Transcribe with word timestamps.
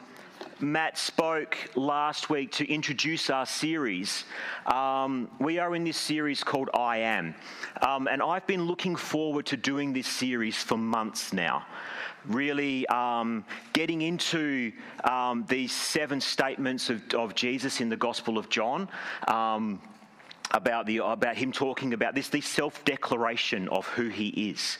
Matt 0.61 0.97
spoke 0.97 1.57
last 1.75 2.29
week 2.29 2.51
to 2.53 2.71
introduce 2.71 3.31
our 3.31 3.47
series, 3.47 4.25
um, 4.67 5.29
we 5.39 5.57
are 5.57 5.75
in 5.75 5.83
this 5.83 5.97
series 5.97 6.43
called 6.43 6.69
I 6.73 6.97
Am. 6.97 7.33
Um, 7.81 8.07
and 8.07 8.21
I've 8.21 8.45
been 8.45 8.65
looking 8.65 8.95
forward 8.95 9.47
to 9.47 9.57
doing 9.57 9.91
this 9.91 10.07
series 10.07 10.57
for 10.57 10.77
months 10.77 11.33
now 11.33 11.65
really 12.27 12.85
um, 12.87 13.43
getting 13.73 14.03
into 14.03 14.71
um, 15.03 15.43
these 15.49 15.71
seven 15.71 16.21
statements 16.21 16.91
of, 16.91 17.01
of, 17.15 17.33
Jesus 17.33 17.81
in 17.81 17.89
the 17.89 17.97
Gospel 17.97 18.37
of 18.37 18.47
John. 18.47 18.87
Um, 19.27 19.81
about, 20.51 20.85
the, 20.85 20.97
about 20.97 21.35
him 21.35 21.51
talking 21.51 21.93
about 21.93 22.13
this, 22.13 22.29
this 22.29 22.45
self 22.45 22.83
declaration 22.85 23.67
of 23.69 23.87
who 23.87 24.09
he 24.09 24.27
is. 24.49 24.77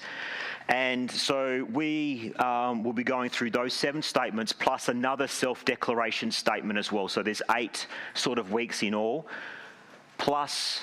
And 0.67 1.09
so 1.09 1.67
we 1.71 2.33
um, 2.35 2.83
will 2.83 2.93
be 2.93 3.03
going 3.03 3.29
through 3.29 3.51
those 3.51 3.73
seven 3.73 4.01
statements 4.01 4.53
plus 4.53 4.87
another 4.89 5.27
self 5.27 5.65
declaration 5.65 6.31
statement 6.31 6.79
as 6.79 6.91
well. 6.91 7.07
So 7.07 7.23
there's 7.23 7.41
eight 7.55 7.87
sort 8.13 8.40
of 8.40 8.51
weeks 8.51 8.84
in 8.84 8.93
all, 8.93 9.27
plus 10.17 10.82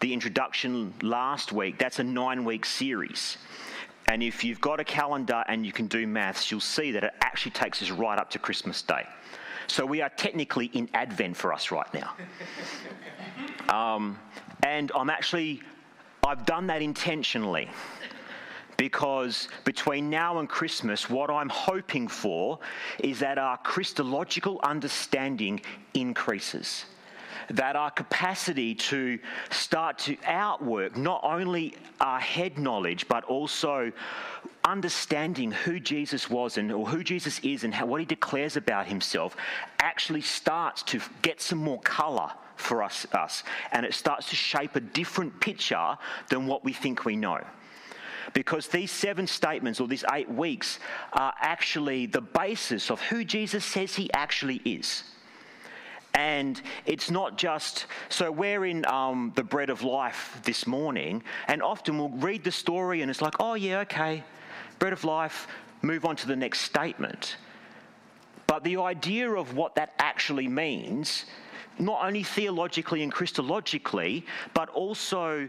the 0.00 0.12
introduction 0.12 0.92
last 1.02 1.52
week. 1.52 1.78
That's 1.78 1.98
a 1.98 2.04
nine 2.04 2.44
week 2.44 2.64
series. 2.66 3.38
And 4.08 4.22
if 4.22 4.42
you've 4.42 4.60
got 4.60 4.80
a 4.80 4.84
calendar 4.84 5.44
and 5.46 5.64
you 5.64 5.72
can 5.72 5.86
do 5.86 6.06
maths, 6.06 6.50
you'll 6.50 6.60
see 6.60 6.90
that 6.92 7.04
it 7.04 7.14
actually 7.20 7.52
takes 7.52 7.80
us 7.80 7.90
right 7.90 8.18
up 8.18 8.28
to 8.30 8.38
Christmas 8.38 8.82
Day. 8.82 9.06
So 9.68 9.86
we 9.86 10.02
are 10.02 10.08
technically 10.08 10.66
in 10.66 10.88
Advent 10.94 11.36
for 11.36 11.52
us 11.52 11.70
right 11.70 11.92
now. 11.94 12.14
Um, 13.68 14.18
and 14.64 14.90
I'm 14.96 15.10
actually, 15.10 15.62
I've 16.26 16.44
done 16.44 16.66
that 16.66 16.82
intentionally 16.82 17.68
because 18.80 19.48
between 19.64 20.08
now 20.08 20.38
and 20.38 20.48
Christmas, 20.48 21.10
what 21.10 21.28
I'm 21.28 21.50
hoping 21.50 22.08
for 22.08 22.58
is 23.00 23.18
that 23.18 23.36
our 23.36 23.58
Christological 23.58 24.58
understanding 24.62 25.60
increases. 25.92 26.86
That 27.50 27.76
our 27.76 27.90
capacity 27.90 28.74
to 28.76 29.18
start 29.50 29.98
to 29.98 30.16
outwork 30.24 30.96
not 30.96 31.20
only 31.22 31.74
our 32.00 32.20
head 32.20 32.56
knowledge, 32.58 33.06
but 33.06 33.22
also 33.24 33.92
understanding 34.64 35.50
who 35.50 35.78
Jesus 35.78 36.30
was 36.30 36.56
and 36.56 36.72
or 36.72 36.86
who 36.86 37.04
Jesus 37.04 37.38
is 37.40 37.64
and 37.64 37.74
how, 37.74 37.84
what 37.84 38.00
he 38.00 38.06
declares 38.06 38.56
about 38.56 38.86
himself 38.86 39.36
actually 39.78 40.22
starts 40.22 40.82
to 40.84 41.02
get 41.20 41.42
some 41.42 41.58
more 41.58 41.80
color 41.80 42.30
for 42.56 42.82
us, 42.82 43.06
us. 43.12 43.42
And 43.72 43.84
it 43.84 43.92
starts 43.92 44.30
to 44.30 44.36
shape 44.36 44.74
a 44.74 44.80
different 44.80 45.38
picture 45.38 45.98
than 46.30 46.46
what 46.46 46.64
we 46.64 46.72
think 46.72 47.04
we 47.04 47.16
know 47.16 47.42
because 48.32 48.68
these 48.68 48.90
seven 48.90 49.26
statements 49.26 49.80
or 49.80 49.88
these 49.88 50.04
eight 50.12 50.30
weeks 50.30 50.78
are 51.12 51.34
actually 51.40 52.06
the 52.06 52.20
basis 52.20 52.90
of 52.90 53.00
who 53.00 53.24
Jesus 53.24 53.64
says 53.64 53.94
he 53.94 54.12
actually 54.12 54.60
is. 54.64 55.04
And 56.14 56.60
it's 56.86 57.10
not 57.10 57.38
just, 57.38 57.86
so 58.08 58.32
we're 58.32 58.66
in 58.66 58.84
um, 58.86 59.32
the 59.36 59.44
bread 59.44 59.70
of 59.70 59.82
life 59.82 60.40
this 60.44 60.66
morning, 60.66 61.22
and 61.46 61.62
often 61.62 61.98
we'll 61.98 62.08
read 62.08 62.42
the 62.42 62.50
story 62.50 63.02
and 63.02 63.10
it's 63.10 63.22
like, 63.22 63.34
oh, 63.38 63.54
yeah, 63.54 63.80
okay, 63.80 64.24
bread 64.78 64.92
of 64.92 65.04
life, 65.04 65.46
move 65.82 66.04
on 66.04 66.16
to 66.16 66.26
the 66.26 66.36
next 66.36 66.60
statement. 66.60 67.36
But 68.46 68.64
the 68.64 68.78
idea 68.78 69.30
of 69.30 69.54
what 69.54 69.76
that 69.76 69.94
actually 70.00 70.48
means, 70.48 71.26
not 71.78 72.04
only 72.04 72.24
theologically 72.24 73.04
and 73.04 73.14
Christologically, 73.14 74.24
but 74.52 74.68
also 74.70 75.48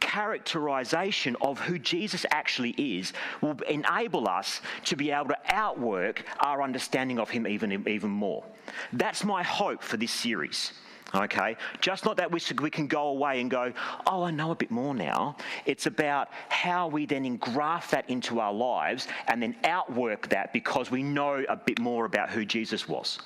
characterization 0.00 1.36
of 1.40 1.60
who 1.60 1.78
Jesus 1.78 2.26
actually 2.30 2.70
is 2.70 3.12
will 3.40 3.56
enable 3.68 4.28
us 4.28 4.60
to 4.84 4.96
be 4.96 5.10
able 5.10 5.28
to 5.28 5.38
outwork 5.46 6.24
our 6.40 6.62
understanding 6.62 7.18
of 7.18 7.30
him 7.30 7.46
even, 7.46 7.86
even 7.88 8.10
more. 8.10 8.44
That's 8.92 9.24
my 9.24 9.42
hope 9.42 9.82
for 9.82 9.96
this 9.96 10.10
series. 10.10 10.72
Okay, 11.12 11.56
just 11.80 12.04
not 12.04 12.16
that 12.18 12.30
we, 12.30 12.38
should, 12.38 12.60
we 12.60 12.70
can 12.70 12.86
go 12.86 13.08
away 13.08 13.40
and 13.40 13.50
go, 13.50 13.72
oh, 14.06 14.22
I 14.22 14.30
know 14.30 14.52
a 14.52 14.54
bit 14.54 14.70
more 14.70 14.94
now. 14.94 15.36
It's 15.66 15.86
about 15.86 16.28
how 16.48 16.86
we 16.86 17.04
then 17.04 17.24
engraft 17.24 17.90
that 17.90 18.08
into 18.08 18.38
our 18.38 18.52
lives 18.52 19.08
and 19.26 19.42
then 19.42 19.56
outwork 19.64 20.28
that 20.28 20.52
because 20.52 20.90
we 20.90 21.02
know 21.02 21.44
a 21.48 21.56
bit 21.56 21.80
more 21.80 22.04
about 22.04 22.30
who 22.30 22.44
Jesus 22.44 22.88
was. 22.88 23.18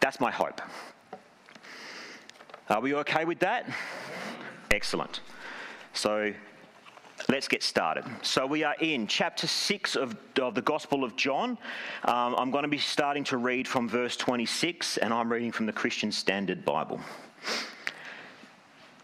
That's 0.00 0.20
my 0.20 0.30
hope. 0.30 0.60
Are 2.70 2.80
we 2.80 2.94
okay 2.94 3.24
with 3.24 3.40
that? 3.40 3.68
Excellent. 4.70 5.20
So 5.94 6.34
let's 7.28 7.46
get 7.46 7.62
started. 7.62 8.04
So 8.22 8.46
we 8.46 8.64
are 8.64 8.74
in 8.80 9.06
chapter 9.06 9.46
6 9.46 9.94
of, 9.94 10.16
of 10.42 10.56
the 10.56 10.62
Gospel 10.62 11.04
of 11.04 11.14
John. 11.14 11.50
Um, 12.04 12.34
I'm 12.36 12.50
going 12.50 12.64
to 12.64 12.68
be 12.68 12.78
starting 12.78 13.22
to 13.24 13.36
read 13.36 13.68
from 13.68 13.88
verse 13.88 14.16
26, 14.16 14.98
and 14.98 15.14
I'm 15.14 15.32
reading 15.32 15.52
from 15.52 15.66
the 15.66 15.72
Christian 15.72 16.10
Standard 16.10 16.64
Bible. 16.64 17.00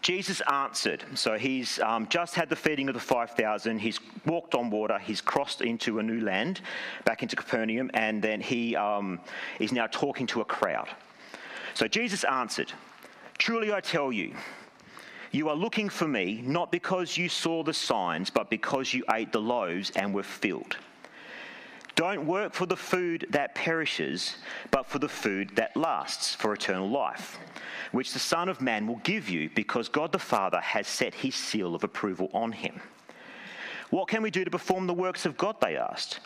Jesus 0.01 0.41
answered. 0.51 1.05
So 1.13 1.37
he's 1.37 1.79
um, 1.79 2.07
just 2.09 2.35
had 2.35 2.49
the 2.49 2.55
feeding 2.57 2.89
of 2.89 2.93
the 2.93 2.99
5,000. 2.99 3.79
He's 3.79 3.99
walked 4.25 4.53
on 4.53 4.69
water. 4.69 4.99
He's 4.99 5.21
crossed 5.21 5.61
into 5.61 5.99
a 5.99 6.03
new 6.03 6.19
land, 6.19 6.59
back 7.05 7.23
into 7.23 7.37
Capernaum, 7.37 7.89
and 7.93 8.21
then 8.21 8.41
he 8.41 8.75
um, 8.75 9.21
is 9.59 9.71
now 9.71 9.87
talking 9.87 10.27
to 10.27 10.41
a 10.41 10.45
crowd. 10.45 10.89
So 11.73 11.87
Jesus 11.87 12.25
answered, 12.25 12.73
Truly 13.37 13.71
I 13.71 13.79
tell 13.79 14.11
you, 14.11 14.35
you 15.31 15.49
are 15.49 15.55
looking 15.55 15.89
for 15.89 16.07
me 16.07 16.41
not 16.45 16.71
because 16.71 17.17
you 17.17 17.29
saw 17.29 17.63
the 17.63 17.73
signs, 17.73 18.29
but 18.29 18.49
because 18.49 18.93
you 18.93 19.03
ate 19.11 19.31
the 19.31 19.41
loaves 19.41 19.91
and 19.91 20.13
were 20.13 20.23
filled. 20.23 20.77
Don't 21.95 22.25
work 22.25 22.53
for 22.53 22.65
the 22.65 22.77
food 22.77 23.27
that 23.29 23.53
perishes, 23.53 24.35
but 24.71 24.87
for 24.87 24.99
the 24.99 25.09
food 25.09 25.55
that 25.55 25.75
lasts 25.75 26.33
for 26.35 26.53
eternal 26.53 26.89
life, 26.89 27.37
which 27.91 28.13
the 28.13 28.19
Son 28.19 28.49
of 28.49 28.61
Man 28.61 28.87
will 28.87 29.01
give 29.03 29.29
you 29.29 29.49
because 29.53 29.89
God 29.89 30.11
the 30.11 30.19
Father 30.19 30.59
has 30.61 30.87
set 30.87 31.13
his 31.13 31.35
seal 31.35 31.75
of 31.75 31.83
approval 31.83 32.29
on 32.33 32.51
him. 32.53 32.81
What 33.89 34.07
can 34.07 34.23
we 34.23 34.31
do 34.31 34.45
to 34.45 34.51
perform 34.51 34.87
the 34.87 34.93
works 34.93 35.25
of 35.25 35.37
God? 35.37 35.57
They 35.61 35.75
asked. 35.75 36.21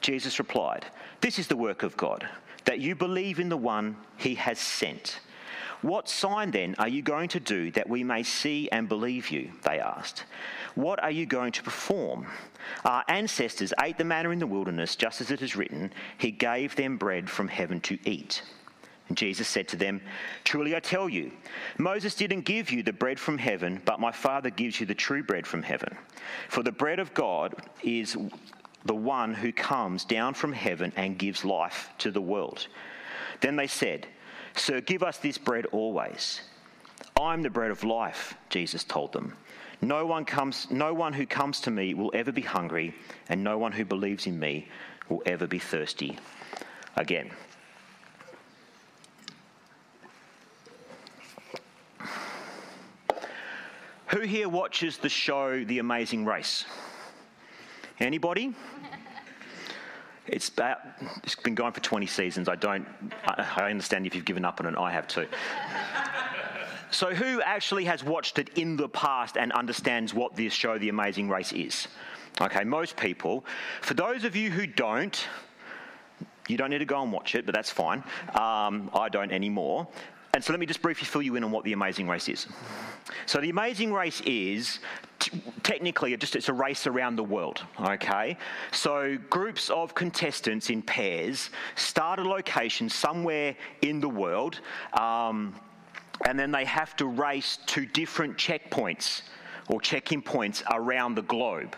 Jesus 0.00 0.38
replied, 0.38 0.86
This 1.20 1.38
is 1.38 1.46
the 1.46 1.56
work 1.56 1.82
of 1.82 1.96
God, 1.96 2.26
that 2.64 2.80
you 2.80 2.94
believe 2.94 3.38
in 3.38 3.50
the 3.50 3.56
one 3.56 3.96
he 4.16 4.34
has 4.36 4.58
sent. 4.58 5.20
What 5.82 6.08
sign 6.08 6.50
then 6.50 6.74
are 6.78 6.88
you 6.88 7.02
going 7.02 7.28
to 7.30 7.40
do 7.40 7.70
that 7.72 7.88
we 7.88 8.04
may 8.04 8.22
see 8.22 8.68
and 8.70 8.88
believe 8.88 9.30
you? 9.30 9.50
They 9.62 9.80
asked. 9.80 10.24
What 10.74 11.02
are 11.02 11.10
you 11.10 11.24
going 11.24 11.52
to 11.52 11.62
perform? 11.62 12.26
Our 12.84 13.02
ancestors 13.08 13.72
ate 13.82 13.96
the 13.96 14.04
manna 14.04 14.30
in 14.30 14.38
the 14.38 14.46
wilderness, 14.46 14.94
just 14.94 15.20
as 15.20 15.30
it 15.30 15.40
is 15.40 15.56
written, 15.56 15.92
He 16.18 16.30
gave 16.30 16.76
them 16.76 16.98
bread 16.98 17.30
from 17.30 17.48
heaven 17.48 17.80
to 17.82 17.98
eat. 18.04 18.42
And 19.08 19.16
Jesus 19.16 19.48
said 19.48 19.66
to 19.68 19.76
them, 19.76 20.00
Truly 20.44 20.76
I 20.76 20.80
tell 20.80 21.08
you, 21.08 21.32
Moses 21.78 22.14
didn't 22.14 22.42
give 22.42 22.70
you 22.70 22.82
the 22.82 22.92
bread 22.92 23.18
from 23.18 23.38
heaven, 23.38 23.80
but 23.84 23.98
my 23.98 24.12
Father 24.12 24.50
gives 24.50 24.78
you 24.78 24.86
the 24.86 24.94
true 24.94 25.24
bread 25.24 25.46
from 25.46 25.62
heaven. 25.62 25.96
For 26.48 26.62
the 26.62 26.70
bread 26.70 27.00
of 27.00 27.12
God 27.14 27.54
is 27.82 28.16
the 28.84 28.94
one 28.94 29.34
who 29.34 29.52
comes 29.52 30.04
down 30.04 30.34
from 30.34 30.52
heaven 30.52 30.92
and 30.94 31.18
gives 31.18 31.44
life 31.44 31.90
to 31.98 32.10
the 32.10 32.20
world. 32.20 32.68
Then 33.40 33.56
they 33.56 33.66
said, 33.66 34.06
Sir, 34.54 34.80
give 34.80 35.02
us 35.02 35.18
this 35.18 35.38
bread 35.38 35.66
always. 35.66 36.40
I'm 37.20 37.42
the 37.42 37.50
bread 37.50 37.70
of 37.70 37.84
life, 37.84 38.34
Jesus 38.48 38.84
told 38.84 39.12
them. 39.12 39.34
No 39.82 40.04
one, 40.04 40.24
comes, 40.24 40.70
no 40.70 40.92
one 40.92 41.12
who 41.12 41.26
comes 41.26 41.60
to 41.60 41.70
me 41.70 41.94
will 41.94 42.10
ever 42.14 42.32
be 42.32 42.42
hungry, 42.42 42.94
and 43.28 43.42
no 43.42 43.56
one 43.58 43.72
who 43.72 43.84
believes 43.84 44.26
in 44.26 44.38
me 44.38 44.68
will 45.08 45.22
ever 45.26 45.46
be 45.46 45.58
thirsty 45.58 46.18
again. 46.96 47.30
Who 54.08 54.20
here 54.20 54.48
watches 54.48 54.98
the 54.98 55.08
show 55.08 55.64
The 55.64 55.78
Amazing 55.78 56.24
Race? 56.26 56.64
Anybody? 58.00 58.52
It's 60.30 60.48
about, 60.48 60.78
it's 61.24 61.34
been 61.34 61.54
going 61.54 61.72
for 61.72 61.80
20 61.80 62.06
seasons. 62.06 62.48
I 62.48 62.56
don't, 62.56 62.86
I, 63.24 63.46
I 63.56 63.70
understand 63.70 64.06
if 64.06 64.14
you've 64.14 64.24
given 64.24 64.44
up 64.44 64.60
on 64.60 64.66
it, 64.66 64.78
I 64.78 64.90
have 64.90 65.08
too. 65.08 65.26
so, 66.90 67.12
who 67.14 67.42
actually 67.42 67.84
has 67.84 68.04
watched 68.04 68.38
it 68.38 68.50
in 68.56 68.76
the 68.76 68.88
past 68.88 69.36
and 69.36 69.50
understands 69.52 70.14
what 70.14 70.36
this 70.36 70.52
show, 70.52 70.78
The 70.78 70.88
Amazing 70.88 71.28
Race, 71.28 71.52
is? 71.52 71.88
Okay, 72.40 72.64
most 72.64 72.96
people. 72.96 73.44
For 73.82 73.94
those 73.94 74.24
of 74.24 74.36
you 74.36 74.50
who 74.50 74.66
don't, 74.66 75.26
You 76.50 76.56
don't 76.56 76.70
need 76.70 76.78
to 76.78 76.84
go 76.84 77.00
and 77.00 77.12
watch 77.12 77.36
it, 77.36 77.46
but 77.46 77.54
that's 77.54 77.70
fine. 77.70 78.02
Um, 78.34 78.90
I 78.92 79.08
don't 79.08 79.30
anymore. 79.30 79.86
And 80.34 80.42
so 80.42 80.52
let 80.52 80.58
me 80.58 80.66
just 80.66 80.82
briefly 80.82 81.06
fill 81.06 81.22
you 81.22 81.36
in 81.36 81.44
on 81.44 81.52
what 81.52 81.64
the 81.64 81.72
Amazing 81.72 82.08
Race 82.08 82.28
is. 82.28 82.48
So 83.26 83.40
the 83.40 83.50
Amazing 83.50 83.92
Race 83.92 84.20
is 84.22 84.80
technically 85.62 86.16
just 86.16 86.36
it's 86.36 86.48
a 86.48 86.52
race 86.52 86.86
around 86.86 87.16
the 87.16 87.24
world. 87.24 87.62
Okay, 87.80 88.36
so 88.72 89.18
groups 89.28 89.70
of 89.70 89.94
contestants 89.94 90.70
in 90.70 90.82
pairs 90.82 91.50
start 91.76 92.18
a 92.18 92.22
location 92.22 92.88
somewhere 92.88 93.54
in 93.82 94.00
the 94.00 94.08
world, 94.08 94.60
um, 94.94 95.54
and 96.26 96.38
then 96.38 96.50
they 96.50 96.64
have 96.64 96.96
to 96.96 97.06
race 97.06 97.58
to 97.66 97.86
different 97.86 98.36
checkpoints 98.36 99.22
or 99.68 99.80
check-in 99.80 100.20
points 100.20 100.62
around 100.70 101.14
the 101.14 101.22
globe 101.22 101.76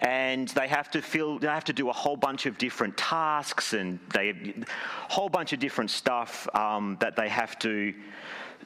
and 0.00 0.48
they 0.48 0.68
have 0.68 0.90
to 0.90 1.02
fill, 1.02 1.38
they 1.38 1.46
have 1.46 1.64
to 1.64 1.72
do 1.72 1.88
a 1.88 1.92
whole 1.92 2.16
bunch 2.16 2.46
of 2.46 2.58
different 2.58 2.96
tasks 2.96 3.72
and 3.72 3.98
they, 4.12 4.30
a 4.30 5.12
whole 5.12 5.28
bunch 5.28 5.52
of 5.52 5.60
different 5.60 5.90
stuff 5.90 6.48
um, 6.54 6.96
that 7.00 7.16
they 7.16 7.28
have 7.28 7.58
to 7.60 7.94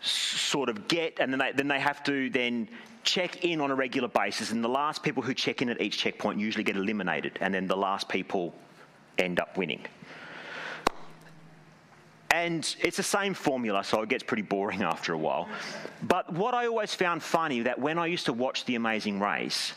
sort 0.01 0.69
of 0.69 0.89
get, 0.89 1.19
and 1.21 1.33
then 1.33 1.39
they, 1.39 1.53
then 1.53 1.69
they 1.69 1.81
have 1.81 2.03
to 2.05 2.31
then 2.31 2.69
check 3.03 3.45
in 3.45 3.61
on 3.61 3.71
a 3.71 3.75
regular 3.75 4.09
basis. 4.09 4.53
And 4.53 4.63
the 4.63 4.69
last 4.69 5.03
people 5.03 5.23
who 5.23 5.35
check 5.35 5.63
in 5.63 5.69
at 5.69 5.81
each 5.81 5.99
checkpoint 5.99 6.39
usually 6.39 6.65
get 6.65 6.77
eliminated, 6.77 7.39
and 7.41 7.53
then 7.53 7.67
the 7.67 7.77
last 7.77 8.09
people 8.09 8.55
end 9.19 9.41
up 9.41 9.57
winning. 9.57 9.85
And 12.31 12.77
it's 12.81 12.99
the 12.99 13.03
same 13.03 13.35
formula, 13.35 13.83
so 13.83 14.03
it 14.03 14.09
gets 14.09 14.23
pretty 14.23 14.43
boring 14.43 14.83
after 14.95 15.13
a 15.13 15.19
while. 15.19 15.49
But 16.03 16.33
what 16.33 16.55
I 16.55 16.67
always 16.67 16.95
found 16.95 17.23
funny 17.23 17.63
that 17.63 17.79
when 17.79 17.99
I 17.99 18.07
used 18.07 18.27
to 18.27 18.33
watch 18.33 18.65
The 18.65 18.75
Amazing 18.75 19.21
Race, 19.21 19.73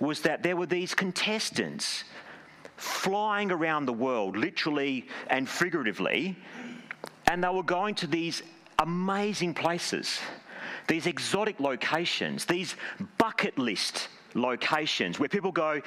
was 0.00 0.20
that 0.22 0.42
there 0.42 0.56
were 0.56 0.66
these 0.66 0.94
contestants 0.94 2.04
flying 2.76 3.52
around 3.52 3.84
the 3.84 3.92
world, 3.92 4.36
literally 4.36 5.06
and 5.28 5.48
figuratively, 5.48 6.36
and 7.26 7.44
they 7.44 7.48
were 7.48 7.62
going 7.62 7.94
to 7.94 8.06
these 8.06 8.42
amazing 8.78 9.52
places, 9.52 10.18
these 10.88 11.06
exotic 11.06 11.60
locations, 11.60 12.46
these 12.46 12.74
bucket 13.18 13.58
list 13.58 14.08
locations 14.34 15.18
where 15.20 15.28
people 15.28 15.52
go, 15.52 15.80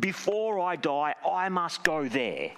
before 0.00 0.60
I 0.60 0.76
die, 0.76 1.14
I 1.28 1.48
must 1.48 1.82
go 1.82 2.08
there. 2.08 2.52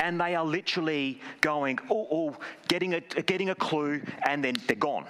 And 0.00 0.20
they 0.20 0.34
are 0.34 0.44
literally 0.44 1.20
going, 1.40 1.78
oh, 1.90 2.06
oh 2.10 2.36
getting, 2.68 2.94
a, 2.94 3.00
getting 3.00 3.50
a 3.50 3.54
clue, 3.54 4.02
and 4.28 4.44
then 4.44 4.54
they're 4.66 4.76
gone. 4.76 5.06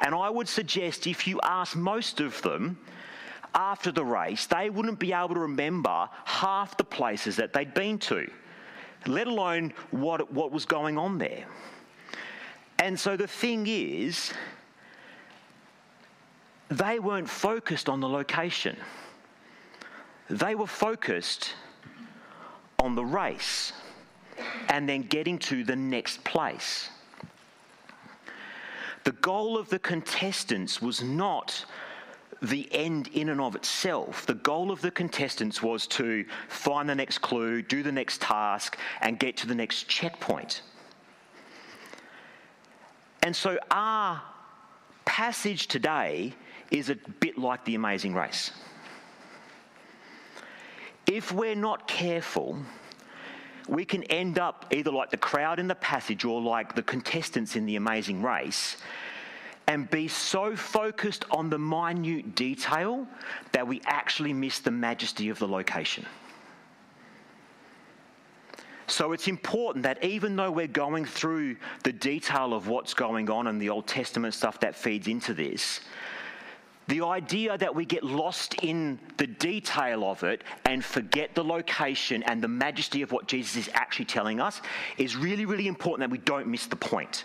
And 0.00 0.14
I 0.14 0.30
would 0.30 0.48
suggest 0.48 1.06
if 1.06 1.26
you 1.26 1.40
ask 1.42 1.74
most 1.74 2.20
of 2.20 2.40
them, 2.42 2.78
after 3.54 3.90
the 3.90 4.04
race, 4.04 4.46
they 4.46 4.70
wouldn't 4.70 4.98
be 4.98 5.12
able 5.12 5.34
to 5.34 5.40
remember 5.40 6.08
half 6.24 6.76
the 6.76 6.84
places 6.84 7.36
that 7.36 7.52
they'd 7.52 7.74
been 7.74 7.98
to, 7.98 8.30
let 9.06 9.26
alone 9.26 9.72
what, 9.90 10.32
what 10.32 10.52
was 10.52 10.64
going 10.64 10.98
on 10.98 11.18
there. 11.18 11.44
And 12.78 12.98
so 12.98 13.16
the 13.16 13.26
thing 13.26 13.66
is, 13.66 14.32
they 16.70 16.98
weren't 16.98 17.28
focused 17.28 17.88
on 17.88 18.00
the 18.00 18.08
location, 18.08 18.76
they 20.30 20.54
were 20.54 20.66
focused 20.66 21.54
on 22.78 22.94
the 22.94 23.04
race 23.04 23.72
and 24.68 24.88
then 24.88 25.02
getting 25.02 25.38
to 25.38 25.64
the 25.64 25.74
next 25.74 26.22
place. 26.22 26.90
The 29.04 29.12
goal 29.12 29.56
of 29.56 29.68
the 29.68 29.78
contestants 29.78 30.82
was 30.82 31.02
not 31.02 31.64
the 32.40 32.68
end 32.72 33.08
in 33.08 33.28
and 33.28 33.40
of 33.40 33.56
itself. 33.56 34.26
The 34.26 34.34
goal 34.34 34.70
of 34.70 34.80
the 34.80 34.90
contestants 34.90 35.62
was 35.62 35.86
to 35.88 36.24
find 36.48 36.88
the 36.88 36.94
next 36.94 37.18
clue, 37.18 37.62
do 37.62 37.82
the 37.82 37.92
next 37.92 38.20
task, 38.20 38.78
and 39.00 39.18
get 39.18 39.36
to 39.38 39.46
the 39.46 39.54
next 39.54 39.88
checkpoint. 39.88 40.62
And 43.22 43.34
so 43.34 43.58
our 43.70 44.22
passage 45.04 45.66
today 45.66 46.32
is 46.70 46.90
a 46.90 46.94
bit 47.20 47.38
like 47.38 47.64
the 47.64 47.74
amazing 47.74 48.14
race. 48.14 48.52
If 51.06 51.32
we're 51.32 51.56
not 51.56 51.88
careful, 51.88 52.58
we 53.66 53.84
can 53.84 54.02
end 54.04 54.38
up 54.38 54.66
either 54.70 54.90
like 54.90 55.10
the 55.10 55.16
crowd 55.16 55.58
in 55.58 55.66
the 55.66 55.74
passage 55.74 56.24
or 56.24 56.40
like 56.40 56.74
the 56.74 56.82
contestants 56.82 57.56
in 57.56 57.66
the 57.66 57.76
amazing 57.76 58.22
race 58.22 58.76
and 59.68 59.88
be 59.90 60.08
so 60.08 60.56
focused 60.56 61.26
on 61.30 61.50
the 61.50 61.58
minute 61.58 62.34
detail 62.34 63.06
that 63.52 63.66
we 63.66 63.80
actually 63.86 64.32
miss 64.32 64.58
the 64.58 64.70
majesty 64.70 65.28
of 65.28 65.38
the 65.38 65.46
location. 65.46 66.04
So 68.86 69.12
it's 69.12 69.28
important 69.28 69.82
that 69.82 70.02
even 70.02 70.34
though 70.34 70.50
we're 70.50 70.66
going 70.66 71.04
through 71.04 71.56
the 71.84 71.92
detail 71.92 72.54
of 72.54 72.68
what's 72.68 72.94
going 72.94 73.28
on 73.28 73.46
and 73.46 73.60
the 73.60 73.68
Old 73.68 73.86
Testament 73.86 74.32
stuff 74.32 74.58
that 74.60 74.74
feeds 74.74 75.06
into 75.06 75.34
this, 75.34 75.80
the 76.86 77.02
idea 77.02 77.58
that 77.58 77.74
we 77.74 77.84
get 77.84 78.02
lost 78.02 78.54
in 78.62 78.98
the 79.18 79.26
detail 79.26 80.04
of 80.04 80.24
it 80.24 80.42
and 80.64 80.82
forget 80.82 81.34
the 81.34 81.44
location 81.44 82.22
and 82.22 82.42
the 82.42 82.48
majesty 82.48 83.02
of 83.02 83.12
what 83.12 83.28
Jesus 83.28 83.68
is 83.68 83.70
actually 83.74 84.06
telling 84.06 84.40
us 84.40 84.62
is 84.96 85.14
really, 85.14 85.44
really 85.44 85.68
important 85.68 86.08
that 86.08 86.10
we 86.10 86.24
don't 86.24 86.46
miss 86.46 86.64
the 86.64 86.76
point. 86.76 87.24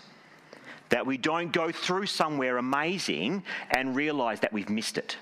That 0.90 1.06
we 1.06 1.16
don't 1.16 1.52
go 1.52 1.72
through 1.72 2.06
somewhere 2.06 2.58
amazing 2.58 3.42
and 3.70 3.96
realize 3.96 4.40
that 4.40 4.52
we've 4.52 4.68
missed 4.68 4.98
it. 4.98 5.16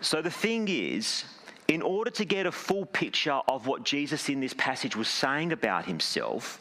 So 0.00 0.20
the 0.20 0.30
thing 0.30 0.66
is, 0.68 1.24
in 1.68 1.80
order 1.80 2.10
to 2.10 2.24
get 2.24 2.44
a 2.44 2.52
full 2.52 2.86
picture 2.86 3.40
of 3.48 3.66
what 3.66 3.84
Jesus 3.84 4.28
in 4.28 4.40
this 4.40 4.52
passage 4.54 4.96
was 4.96 5.08
saying 5.08 5.52
about 5.52 5.86
himself, 5.86 6.60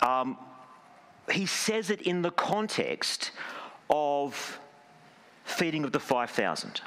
um, 0.00 0.38
he 1.30 1.46
says 1.46 1.90
it 1.90 2.02
in 2.02 2.22
the 2.22 2.30
context 2.30 3.32
of 3.90 4.58
feeding 5.44 5.84
of 5.84 5.92
the 5.92 6.00
5,000. 6.00 6.80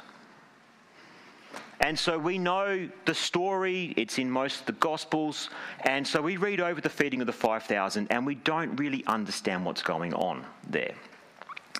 And 1.80 1.98
so 1.98 2.18
we 2.18 2.38
know 2.38 2.88
the 3.04 3.14
story, 3.14 3.92
it's 3.96 4.18
in 4.18 4.30
most 4.30 4.60
of 4.60 4.66
the 4.66 4.72
Gospels. 4.72 5.50
And 5.80 6.06
so 6.06 6.22
we 6.22 6.36
read 6.36 6.60
over 6.60 6.80
the 6.80 6.88
feeding 6.88 7.20
of 7.20 7.26
the 7.26 7.32
5,000 7.32 8.06
and 8.10 8.24
we 8.24 8.36
don't 8.36 8.76
really 8.76 9.04
understand 9.06 9.64
what's 9.64 9.82
going 9.82 10.14
on 10.14 10.44
there. 10.68 10.94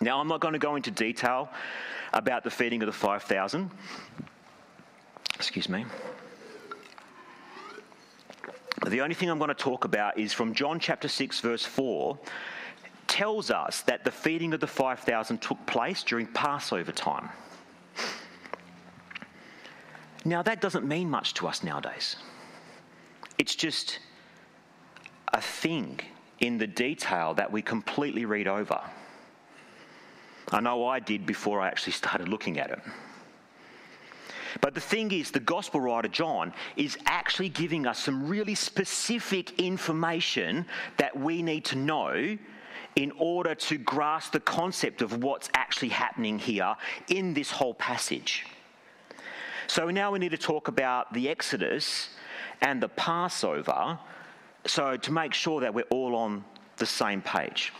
Now, 0.00 0.20
I'm 0.20 0.29
not 0.29 0.41
going 0.41 0.55
to 0.55 0.58
go 0.58 0.76
into 0.76 0.91
detail 0.91 1.49
about 2.12 2.44
the 2.44 2.50
feeding 2.50 2.82
of 2.82 2.87
the 2.87 2.93
5,000. 2.93 3.70
Excuse 5.37 5.69
me. 5.69 5.85
The 8.87 9.00
only 9.00 9.14
thing 9.14 9.30
I'm 9.30 9.38
going 9.38 9.49
to 9.49 9.54
talk 9.54 9.85
about 9.85 10.18
is 10.18 10.33
from 10.33 10.52
John 10.52 10.78
chapter 10.78 11.09
6, 11.09 11.40
verse 11.40 11.64
4, 11.64 12.18
tells 13.07 13.50
us 13.50 13.83
that 13.83 14.04
the 14.04 14.11
feeding 14.11 14.52
of 14.52 14.61
the 14.61 14.66
5,000 14.66 15.40
took 15.40 15.64
place 15.66 16.02
during 16.02 16.26
Passover 16.26 16.92
time. 16.92 17.30
Now, 20.25 20.43
that 20.43 20.61
doesn't 20.61 20.87
mean 20.87 21.11
much 21.11 21.35
to 21.35 21.47
us 21.47 21.62
nowadays. 21.62 22.16
It's 23.38 23.54
just 23.54 23.99
a 25.33 25.40
thing 25.40 26.00
in 26.40 26.57
the 26.59 26.66
detail 26.66 27.35
that 27.35 27.50
we 27.50 27.61
completely 27.61 28.25
read 28.25 28.49
over. 28.49 28.81
I 30.50 30.61
know 30.61 30.87
I 30.87 31.00
did 31.00 31.26
before 31.26 31.61
I 31.61 31.69
actually 31.69 31.95
started 31.95 32.28
looking 32.28 32.59
at 32.59 32.71
it. 32.71 32.81
But 34.61 34.75
the 34.75 34.81
thing 34.81 35.11
is, 35.11 35.31
the 35.31 35.40
gospel 35.40 35.81
writer 35.81 36.09
John 36.09 36.52
is 36.76 36.97
actually 37.07 37.49
giving 37.49 37.87
us 37.87 37.99
some 37.99 38.28
really 38.28 38.54
specific 38.54 39.59
information 39.61 40.64
that 40.97 41.19
we 41.19 41.43
need 41.43 41.64
to 41.66 41.76
know 41.76 42.38
in 42.97 43.12
order 43.19 43.54
to 43.54 43.78
grasp 43.78 44.33
the 44.33 44.40
concept 44.40 45.02
of 45.02 45.23
what's 45.23 45.49
actually 45.54 45.88
happening 45.88 46.38
here 46.38 46.76
in 47.09 47.35
this 47.35 47.50
whole 47.50 47.75
passage. 47.75 48.47
So 49.66 49.90
now 49.90 50.11
we 50.11 50.18
need 50.18 50.30
to 50.30 50.38
talk 50.38 50.68
about 50.68 51.12
the 51.12 51.28
Exodus 51.28 52.11
and 52.61 52.83
the 52.83 52.88
Passover, 52.88 53.99
so 54.66 54.97
to 54.97 55.12
make 55.12 55.35
sure 55.35 55.61
that 55.61 55.75
we're 55.75 55.83
all 55.90 56.14
on 56.14 56.44
the 56.76 56.87
same 56.87 57.23
page. 57.23 57.73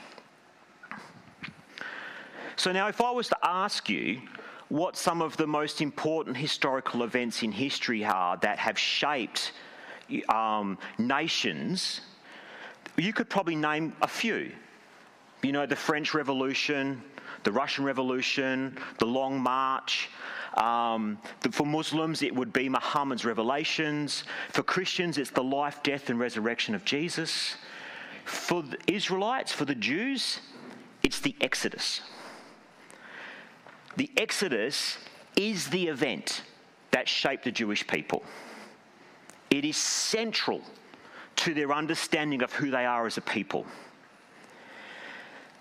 So 2.57 2.71
now, 2.73 2.89
if 2.89 3.01
I 3.01 3.11
was 3.11 3.29
to 3.29 3.39
ask 3.43 3.89
you 3.89 4.21
what 4.69 4.97
some 4.97 5.21
of 5.21 5.37
the 5.37 5.47
most 5.47 5.81
important 5.81 6.37
historical 6.37 7.03
events 7.03 7.43
in 7.43 7.53
history 7.53 8.05
are 8.05 8.37
that 8.39 8.59
have 8.59 8.79
shaped 8.79 9.53
um, 10.29 10.79
nations, 10.99 12.01
you 12.97 13.13
could 13.13 13.29
probably 13.29 13.57
name 13.57 13.95
a 14.03 14.09
few. 14.09 14.53
You 15.43 15.53
know, 15.53 15.67
the 15.67 15.77
French 15.77 16.15
Revolution, 16.15 17.03
the 17.45 17.53
Russian 17.53 17.85
Revolution, 17.85 18.77
the 18.99 19.07
Long 19.07 19.39
March, 19.39 20.09
um, 20.55 21.19
for 21.51 21.67
Muslims, 21.67 22.23
it 22.23 22.35
would 22.35 22.53
be 22.53 22.69
Muhammad's 22.69 23.25
revelations. 23.25 24.25
For 24.51 24.63
Christians, 24.63 25.19
it's 25.19 25.31
the 25.31 25.43
life, 25.43 25.83
death, 25.83 26.11
and 26.11 26.19
resurrection 26.19 26.75
of 26.75 26.85
Jesus. 26.85 27.57
For 28.25 28.63
the 28.63 28.79
Israelites, 28.87 29.53
for 29.53 29.65
the 29.65 29.75
Jews, 29.75 30.41
it's 31.03 31.21
the 31.21 31.35
Exodus. 31.41 32.03
The 33.97 34.11
Exodus 34.17 34.99
is 35.37 35.69
the 35.69 35.89
event 35.89 36.43
that 36.93 37.09
shaped 37.09 37.45
the 37.45 37.53
Jewish 37.53 37.87
people. 37.87 38.23
It 39.51 39.65
is 39.65 39.77
central 39.77 40.63
to 41.37 41.53
their 41.53 41.73
understanding 41.73 42.43
of 42.43 42.53
who 42.53 42.71
they 42.71 42.87
are 42.87 43.07
as 43.07 43.19
a 43.19 43.21
people. 43.21 43.67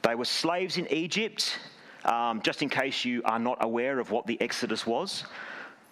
They 0.04 0.16
were 0.16 0.25
slaves 0.25 0.78
in 0.78 0.88
Egypt. 0.94 1.58
Um, 2.05 2.41
just 2.41 2.62
in 2.62 2.69
case 2.69 3.05
you 3.05 3.22
are 3.25 3.39
not 3.39 3.57
aware 3.62 4.00
of 4.00 4.12
what 4.12 4.27
the 4.27 4.39
Exodus 4.41 4.86
was, 4.86 5.25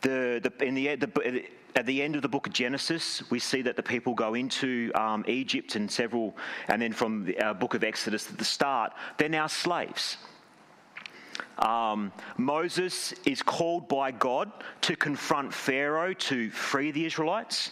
the, 0.02 0.42
the, 0.44 0.66
in 0.66 0.74
the, 0.74 0.96
the, 0.96 1.46
at 1.76 1.86
the 1.86 2.02
end 2.02 2.16
of 2.16 2.22
the 2.22 2.28
book 2.28 2.48
of 2.48 2.54
Genesis, 2.54 3.30
we 3.30 3.40
see 3.40 3.62
that 3.62 3.76
the 3.76 3.84
people 3.84 4.14
go 4.14 4.34
into 4.34 4.92
um, 4.96 5.24
Egypt 5.28 5.76
and 5.76 5.90
several, 5.90 6.36
and 6.68 6.82
then 6.82 6.92
from 6.92 7.26
the 7.26 7.40
uh, 7.40 7.54
book 7.54 7.74
of 7.74 7.84
Exodus 7.84 8.30
at 8.30 8.38
the 8.38 8.46
start, 8.46 8.94
they're 9.18 9.30
now 9.30 9.48
slaves. 9.48 10.18
Um, 11.60 12.12
Moses 12.38 13.14
is 13.26 13.42
called 13.42 13.88
by 13.88 14.12
God 14.12 14.52
to 14.82 14.96
confront 14.96 15.54
Pharaoh 15.54 16.14
to 16.14 16.50
free 16.50 16.92
the 16.92 17.06
Israelites. 17.06 17.72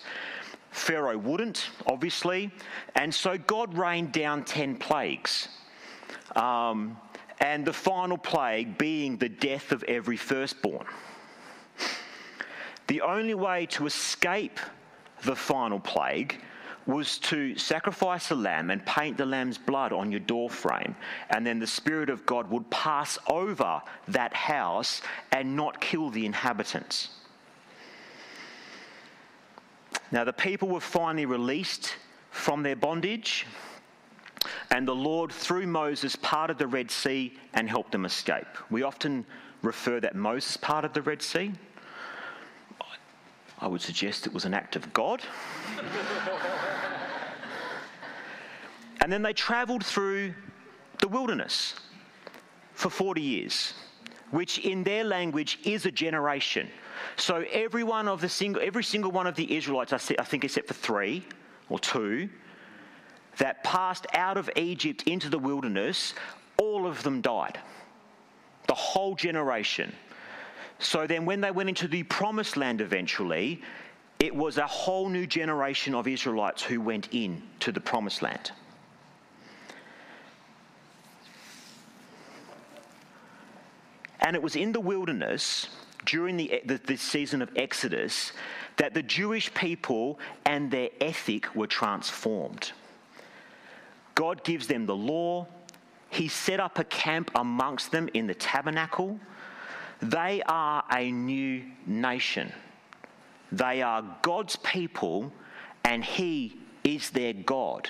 Pharaoh 0.71 1.17
wouldn't, 1.17 1.69
obviously, 1.87 2.51
and 2.95 3.13
so 3.13 3.37
God 3.37 3.75
rained 3.75 4.11
down 4.11 4.43
10 4.43 4.77
plagues. 4.77 5.49
Um, 6.35 6.97
and 7.39 7.65
the 7.65 7.73
final 7.73 8.17
plague 8.17 8.77
being 8.77 9.17
the 9.17 9.29
death 9.29 9.71
of 9.71 9.83
every 9.83 10.17
firstborn. 10.17 10.85
The 12.87 13.01
only 13.01 13.35
way 13.35 13.65
to 13.67 13.85
escape 13.85 14.59
the 15.23 15.35
final 15.35 15.79
plague 15.79 16.41
was 16.85 17.19
to 17.19 17.55
sacrifice 17.55 18.31
a 18.31 18.35
lamb 18.35 18.71
and 18.71 18.83
paint 18.85 19.15
the 19.15 19.25
lamb's 19.25 19.59
blood 19.59 19.93
on 19.93 20.11
your 20.11 20.21
doorframe, 20.21 20.95
and 21.29 21.45
then 21.45 21.59
the 21.59 21.67
Spirit 21.67 22.09
of 22.09 22.25
God 22.25 22.49
would 22.49 22.67
pass 22.71 23.17
over 23.27 23.81
that 24.07 24.33
house 24.33 25.01
and 25.31 25.55
not 25.55 25.79
kill 25.79 26.09
the 26.09 26.25
inhabitants. 26.25 27.09
Now, 30.11 30.23
the 30.23 30.33
people 30.33 30.67
were 30.67 30.79
finally 30.79 31.27
released 31.27 31.95
from 32.31 32.63
their 32.63 32.75
bondage, 32.75 33.45
and 34.71 34.87
the 34.87 34.95
Lord, 34.95 35.31
through 35.31 35.65
Moses, 35.67 36.15
parted 36.15 36.57
the 36.59 36.67
Red 36.67 36.91
Sea 36.91 37.33
and 37.53 37.67
helped 37.67 37.91
them 37.91 38.05
escape. 38.05 38.45
We 38.69 38.83
often 38.83 39.25
refer 39.63 39.99
that 39.99 40.15
Moses 40.15 40.57
parted 40.57 40.93
the 40.93 41.01
Red 41.01 41.21
Sea. 41.21 41.51
I 43.59 43.67
would 43.67 43.81
suggest 43.81 44.27
it 44.27 44.33
was 44.33 44.45
an 44.45 44.53
act 44.53 44.75
of 44.75 44.93
God. 44.93 45.21
and 49.01 49.11
then 49.11 49.21
they 49.21 49.33
travelled 49.33 49.85
through 49.85 50.33
the 50.99 51.07
wilderness 51.07 51.73
for 52.73 52.89
40 52.89 53.21
years, 53.21 53.73
which 54.31 54.59
in 54.59 54.83
their 54.83 55.03
language 55.03 55.59
is 55.63 55.85
a 55.85 55.91
generation. 55.91 56.69
So 57.17 57.43
every 57.51 57.83
one 57.83 58.07
of 58.07 58.21
the 58.21 58.29
single, 58.29 58.61
every 58.63 58.83
single 58.83 59.11
one 59.11 59.27
of 59.27 59.35
the 59.35 59.55
Israelites, 59.55 59.91
I 59.93 59.97
think 59.97 60.45
except 60.45 60.67
for 60.67 60.73
three 60.73 61.25
or 61.69 61.79
two, 61.79 62.29
that 63.37 63.63
passed 63.63 64.05
out 64.13 64.37
of 64.37 64.49
Egypt 64.55 65.03
into 65.03 65.29
the 65.29 65.39
wilderness, 65.39 66.13
all 66.57 66.85
of 66.85 67.03
them 67.03 67.21
died. 67.21 67.59
The 68.67 68.73
whole 68.73 69.15
generation. 69.15 69.93
So 70.79 71.07
then, 71.07 71.25
when 71.25 71.41
they 71.41 71.51
went 71.51 71.69
into 71.69 71.87
the 71.87 72.03
promised 72.03 72.57
land 72.57 72.81
eventually, 72.81 73.61
it 74.19 74.35
was 74.35 74.57
a 74.57 74.67
whole 74.67 75.09
new 75.09 75.25
generation 75.25 75.95
of 75.95 76.07
Israelites 76.07 76.61
who 76.61 76.81
went 76.81 77.07
in 77.11 77.41
to 77.61 77.71
the 77.71 77.79
promised 77.79 78.21
land. 78.21 78.51
And 84.21 84.35
it 84.35 84.41
was 84.41 84.55
in 84.55 84.73
the 84.73 84.81
wilderness 84.81 85.67
during 86.05 86.37
the, 86.37 86.61
the, 86.65 86.77
the, 86.85 86.97
season 86.97 87.41
of 87.41 87.49
Exodus 87.55 88.33
that 88.77 88.93
the 88.93 89.03
Jewish 89.03 89.53
people 89.53 90.19
and 90.45 90.69
their 90.69 90.89
ethic 91.01 91.55
were 91.55 91.67
transformed. 91.67 92.71
God 94.19 94.43
gives 94.43 94.67
them 94.67 94.85
the 94.85 94.93
law, 94.93 95.47
He 96.09 96.27
set 96.27 96.59
up 96.59 96.77
a 96.77 96.83
camp 96.83 97.31
amongst 97.35 97.93
them 97.93 98.09
in 98.13 98.27
the 98.27 98.33
tabernacle. 98.33 99.17
They 100.01 100.41
are 100.45 100.83
a 100.91 101.09
new 101.09 101.63
nation. 101.85 102.51
They 103.53 103.81
are 103.81 104.03
God's 104.21 104.57
people, 104.57 105.31
and 105.85 106.03
He 106.03 106.59
is 106.83 107.11
their 107.11 107.31
God. 107.31 107.89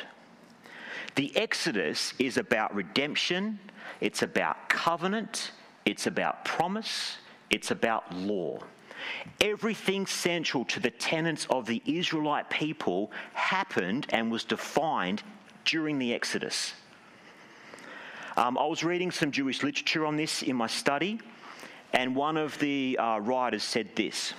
The 1.16 1.36
Exodus 1.36 2.14
is 2.20 2.38
about 2.38 2.76
redemption, 2.76 3.58
it's 4.00 4.22
about 4.22 4.70
covenant, 4.70 5.54
it's 5.84 6.06
about 6.06 6.46
promise, 6.46 7.18
it's 7.50 7.72
about 7.72 8.16
law. 8.16 8.60
Everything 9.42 10.06
central 10.06 10.64
to 10.66 10.80
the 10.80 10.92
tenets 10.92 11.48
of 11.50 11.66
the 11.66 11.82
Israelite 11.88 12.52
people 12.52 13.10
happened 13.34 14.06
and 14.10 14.32
was 14.32 14.44
defined 14.44 15.24
during 15.66 16.00
the 16.00 16.14
Exodus. 16.14 16.74
Um, 18.38 18.58
I 18.58 18.66
was 18.66 18.84
reading 18.84 19.12
some 19.12 19.32
Jewish 19.32 19.64
literature 19.64 20.06
on 20.06 20.16
this 20.16 20.44
in 20.44 20.56
my 20.56 20.68
study, 20.68 21.20
and 21.94 22.16
one 22.16 22.38
of 22.38 22.58
the 22.60 22.98
uh, 22.98 23.20
writers 23.20 23.64
said 23.64 23.96
this 23.96 24.34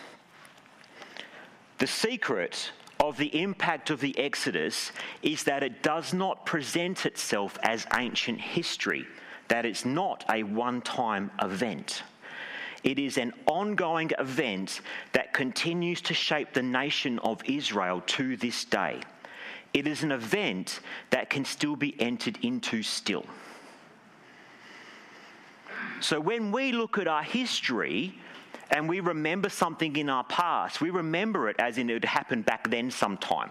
The 1.78 1.86
secret 1.86 2.72
of 2.98 3.16
the 3.16 3.40
impact 3.40 3.90
of 3.90 4.00
the 4.00 4.16
Exodus 4.18 4.92
is 5.22 5.44
that 5.44 5.62
it 5.62 5.82
does 5.82 6.12
not 6.12 6.44
present 6.46 7.06
itself 7.06 7.58
as 7.62 7.86
ancient 7.94 8.40
history, 8.40 9.06
that 9.48 9.64
it's 9.64 9.84
not 9.84 10.24
a 10.30 10.42
one 10.42 10.82
time 10.82 11.30
event. 11.42 12.02
It 12.82 12.98
is 12.98 13.18
an 13.18 13.34
ongoing 13.46 14.10
event 14.18 14.80
that 15.12 15.34
continues 15.34 16.00
to 16.02 16.14
shape 16.14 16.52
the 16.52 16.62
nation 16.62 17.18
of 17.18 17.42
Israel 17.44 18.02
to 18.06 18.36
this 18.36 18.64
day. 18.64 19.00
It 19.72 19.86
is 19.86 20.02
an 20.02 20.12
event 20.12 20.80
that 21.10 21.30
can 21.30 21.44
still 21.44 21.76
be 21.76 21.98
entered 22.00 22.38
into 22.42 22.82
still. 22.82 23.24
So 26.00 26.18
when 26.18 26.50
we 26.50 26.72
look 26.72 26.98
at 26.98 27.06
our 27.06 27.22
history 27.22 28.18
and 28.70 28.88
we 28.88 29.00
remember 29.00 29.48
something 29.48 29.96
in 29.96 30.08
our 30.08 30.24
past, 30.24 30.80
we 30.80 30.90
remember 30.90 31.48
it 31.48 31.56
as 31.58 31.78
in 31.78 31.90
it 31.90 32.04
happened 32.04 32.46
back 32.46 32.68
then 32.70 32.90
sometime. 32.90 33.50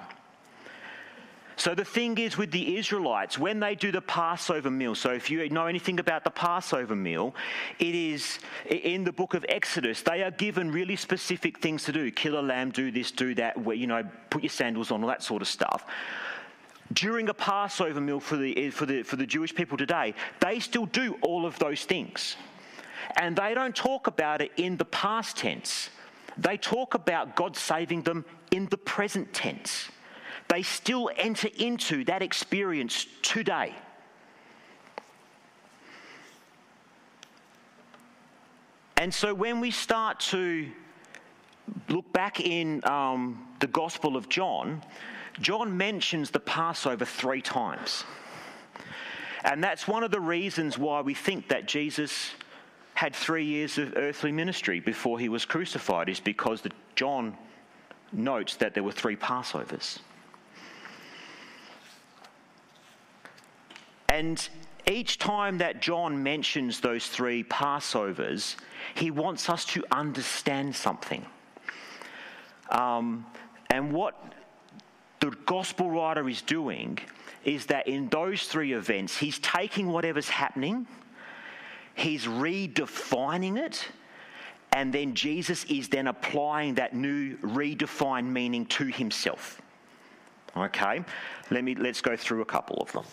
So 1.60 1.76
the 1.76 1.84
thing 1.84 2.18
is 2.18 2.38
with 2.38 2.52
the 2.52 2.78
Israelites, 2.78 3.38
when 3.38 3.60
they 3.60 3.76
do 3.76 3.92
the 3.92 4.00
Passover 4.00 4.72
meal, 4.72 4.96
so 4.96 5.12
if 5.12 5.30
you 5.30 5.50
know 5.50 5.66
anything 5.66 6.00
about 6.00 6.24
the 6.24 6.30
Passover 6.30 6.96
meal, 6.96 7.36
it 7.80 7.94
is 7.94 8.40
in 8.70 9.04
the 9.04 9.12
book 9.12 9.34
of 9.34 9.46
Exodus, 9.50 10.02
they 10.02 10.24
are 10.24 10.32
given 10.32 10.72
really 10.72 10.96
specific 10.96 11.60
things 11.60 11.84
to 11.84 11.92
do. 11.92 12.12
Kill 12.12 12.40
a 12.40 12.42
lamb, 12.42 12.72
do 12.72 12.92
this, 12.92 13.12
do 13.12 13.36
that, 13.36 13.58
where, 13.62 13.76
you 13.76 13.88
know, 13.88 14.04
put 14.30 14.42
your 14.42 14.50
sandals 14.50 14.90
on, 14.90 15.04
all 15.04 15.10
that 15.10 15.22
sort 15.22 15.42
of 15.42 15.50
stuff 15.50 15.86
during 16.94 17.30
a 17.30 17.34
Passover 17.36 18.02
meal 18.02 18.20
for 18.20 18.36
the, 18.36 18.72
for, 18.72 18.88
the, 18.88 19.04
for 19.04 19.16
the 19.16 19.26
Jewish 19.26 19.54
people 19.54 19.78
today, 19.78 20.16
they 20.40 20.60
still 20.60 20.88
do 20.88 21.20
all 21.22 21.46
of 21.46 21.60
those 21.60 21.86
things. 21.86 22.36
And 23.18 23.36
they 23.36 23.54
don't 23.54 23.76
talk 23.76 24.08
about 24.08 24.42
it 24.42 24.52
in 24.58 24.76
the 24.78 24.86
past 24.86 25.38
tense, 25.38 25.92
they 26.36 26.58
talk 26.58 26.96
about 26.96 27.36
God 27.36 27.56
saving 27.56 28.04
them 28.04 28.26
in 28.50 28.66
the 28.68 28.78
present 28.78 29.32
tense. 29.34 29.90
They 30.50 30.64
still 30.64 31.10
enter 31.16 31.48
into 31.58 32.04
that 32.06 32.22
experience 32.22 33.06
today. 33.22 33.74
And 38.98 39.14
so 39.14 39.34
when 39.34 39.62
we 39.62 39.72
start 39.72 40.20
to 40.32 40.70
look 41.88 42.12
back 42.12 42.42
in 42.42 42.84
um, 42.86 43.48
the 43.60 43.68
Gospel 43.68 44.18
of 44.18 44.28
John, 44.28 44.84
John 45.40 45.78
mentions 45.78 46.32
the 46.32 46.40
Passover 46.40 47.06
three 47.06 47.42
times. 47.42 48.04
And 49.46 49.64
that's 49.64 49.88
one 49.88 50.04
of 50.04 50.12
the 50.12 50.20
reasons 50.20 50.78
why 50.78 51.00
we 51.00 51.14
think 51.14 51.48
that 51.48 51.66
Jesus 51.66 52.32
had 52.94 53.16
three 53.16 53.46
years 53.46 53.78
of 53.78 53.94
earthly 53.96 54.34
ministry 54.34 54.82
before 54.82 55.18
he 55.18 55.30
was 55.30 55.46
crucified, 55.46 56.10
is 56.10 56.20
because 56.20 56.62
John 56.96 57.38
notes 58.12 58.58
that 58.58 58.74
there 58.74 58.84
were 58.84 58.92
three 58.92 59.16
Passovers. 59.16 60.00
And 64.12 64.48
each 64.88 65.20
time 65.20 65.60
that 65.60 65.82
John 65.82 66.24
mentions 66.24 66.80
those 66.80 67.08
three 67.08 67.44
Passovers, 67.44 68.56
he 68.96 69.12
wants 69.12 69.50
us 69.50 69.66
to 69.66 69.84
understand 69.92 70.76
something. 70.76 71.26
Um, 72.72 73.26
and 73.70 73.92
what 73.92 74.16
the 75.20 75.32
gospel 75.46 75.92
writer 75.92 76.28
is 76.28 76.42
doing 76.42 76.98
is 77.44 77.68
that 77.68 77.88
in 77.88 78.10
those 78.10 78.44
three 78.44 78.74
events, 78.74 79.18
he's 79.18 79.40
taking 79.40 79.90
whatever's 79.90 80.30
happening, 80.30 80.88
he's 81.96 82.26
redefining 82.26 83.58
it, 83.58 83.88
and 84.74 84.94
then 84.94 85.14
Jesus 85.14 85.66
is 85.66 85.90
then 85.90 86.08
applying 86.08 86.76
that 86.76 86.94
new 86.94 87.38
redefined 87.38 88.28
meaning 88.28 88.66
to 88.68 88.86
himself. 88.86 89.62
Okay, 90.56 91.04
let 91.52 91.64
me 91.64 91.76
let's 91.76 92.02
go 92.02 92.16
through 92.16 92.42
a 92.42 92.46
couple 92.46 92.78
of 92.82 92.92
them. 92.92 93.06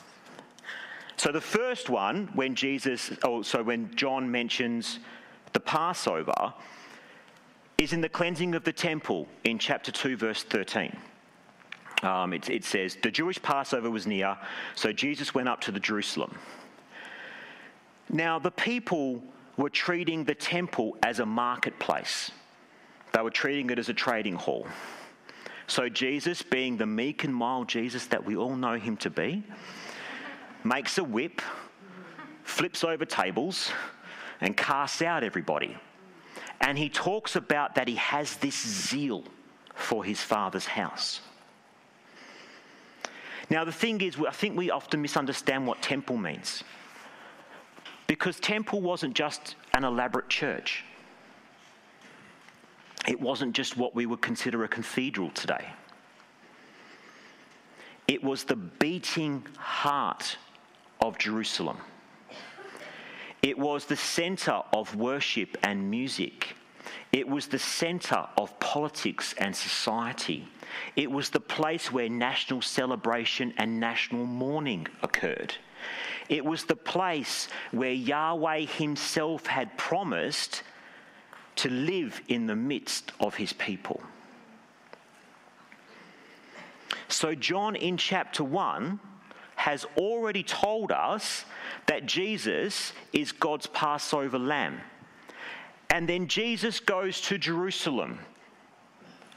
So 1.16 1.32
the 1.32 1.40
first 1.40 1.88
one, 1.88 2.28
when 2.34 2.54
Jesus, 2.54 3.10
oh, 3.22 3.42
so 3.42 3.62
when 3.62 3.94
John 3.94 4.30
mentions 4.30 4.98
the 5.54 5.60
Passover, 5.60 6.52
is 7.78 7.92
in 7.92 8.00
the 8.02 8.08
cleansing 8.08 8.54
of 8.54 8.64
the 8.64 8.72
temple 8.72 9.26
in 9.44 9.58
chapter 9.58 9.90
2, 9.90 10.16
verse 10.16 10.42
13. 10.42 10.94
um, 12.02 12.32
it, 12.32 12.50
it 12.50 12.64
says, 12.64 12.98
The 13.02 13.10
Jewish 13.10 13.40
Passover 13.40 13.90
was 13.90 14.06
near, 14.06 14.36
so 14.74 14.92
Jesus 14.92 15.34
went 15.34 15.48
up 15.48 15.60
to 15.62 15.72
the 15.72 15.80
Jerusalem. 15.80 16.36
Now, 18.10 18.38
the 18.38 18.50
people 18.50 19.22
were 19.56 19.70
treating 19.70 20.24
the 20.24 20.34
temple 20.34 20.96
as 21.02 21.18
a 21.18 21.26
marketplace, 21.26 22.30
they 23.12 23.22
were 23.22 23.30
treating 23.30 23.70
it 23.70 23.78
as 23.78 23.88
a 23.88 23.94
trading 23.94 24.34
hall. 24.34 24.66
So, 25.66 25.88
Jesus, 25.88 26.42
being 26.42 26.76
the 26.76 26.86
meek 26.86 27.24
and 27.24 27.34
mild 27.34 27.68
Jesus 27.68 28.06
that 28.06 28.24
we 28.24 28.36
all 28.36 28.54
know 28.54 28.74
him 28.74 28.96
to 28.98 29.10
be, 29.10 29.42
makes 30.66 30.98
a 30.98 31.04
whip, 31.04 31.40
flips 32.44 32.84
over 32.84 33.04
tables, 33.04 33.70
and 34.40 34.56
casts 34.56 35.02
out 35.02 35.22
everybody. 35.22 35.76
And 36.60 36.76
he 36.76 36.88
talks 36.88 37.36
about 37.36 37.74
that 37.74 37.88
he 37.88 37.96
has 37.96 38.36
this 38.36 38.66
zeal 38.66 39.24
for 39.74 40.04
his 40.04 40.20
father's 40.20 40.66
house. 40.66 41.20
Now, 43.48 43.64
the 43.64 43.72
thing 43.72 44.00
is, 44.00 44.16
I 44.26 44.32
think 44.32 44.56
we 44.56 44.70
often 44.70 45.00
misunderstand 45.00 45.66
what 45.66 45.80
temple 45.82 46.16
means. 46.16 46.64
Because 48.06 48.40
temple 48.40 48.80
wasn't 48.80 49.14
just 49.14 49.56
an 49.74 49.84
elaborate 49.84 50.28
church, 50.28 50.84
it 53.06 53.20
wasn't 53.20 53.54
just 53.54 53.76
what 53.76 53.94
we 53.94 54.06
would 54.06 54.20
consider 54.20 54.64
a 54.64 54.68
cathedral 54.68 55.30
today. 55.30 55.64
It 58.08 58.22
was 58.22 58.44
the 58.44 58.56
beating 58.56 59.46
heart 59.58 60.38
of 61.06 61.18
Jerusalem. 61.18 61.78
It 63.42 63.56
was 63.56 63.84
the 63.84 63.96
center 63.96 64.62
of 64.72 64.96
worship 64.96 65.56
and 65.62 65.88
music. 65.88 66.56
It 67.12 67.28
was 67.28 67.46
the 67.46 67.58
center 67.58 68.26
of 68.36 68.58
politics 68.58 69.34
and 69.38 69.54
society. 69.54 70.48
It 70.96 71.10
was 71.10 71.30
the 71.30 71.40
place 71.40 71.92
where 71.92 72.08
national 72.08 72.62
celebration 72.62 73.54
and 73.56 73.78
national 73.78 74.26
mourning 74.26 74.88
occurred. 75.02 75.54
It 76.28 76.44
was 76.44 76.64
the 76.64 76.76
place 76.76 77.48
where 77.70 77.92
Yahweh 77.92 78.62
himself 78.62 79.46
had 79.46 79.78
promised 79.78 80.64
to 81.56 81.70
live 81.70 82.20
in 82.28 82.46
the 82.46 82.56
midst 82.56 83.12
of 83.20 83.36
his 83.36 83.52
people. 83.52 84.02
So, 87.08 87.34
John 87.34 87.76
in 87.76 87.96
chapter 87.96 88.42
1 88.42 88.98
has 89.66 89.84
already 89.96 90.44
told 90.44 90.92
us 90.92 91.44
that 91.88 92.06
Jesus 92.06 92.92
is 93.12 93.32
God's 93.32 93.66
Passover 93.66 94.38
lamb. 94.38 94.80
And 95.90 96.08
then 96.08 96.28
Jesus 96.28 96.78
goes 96.78 97.20
to 97.22 97.36
Jerusalem 97.36 98.20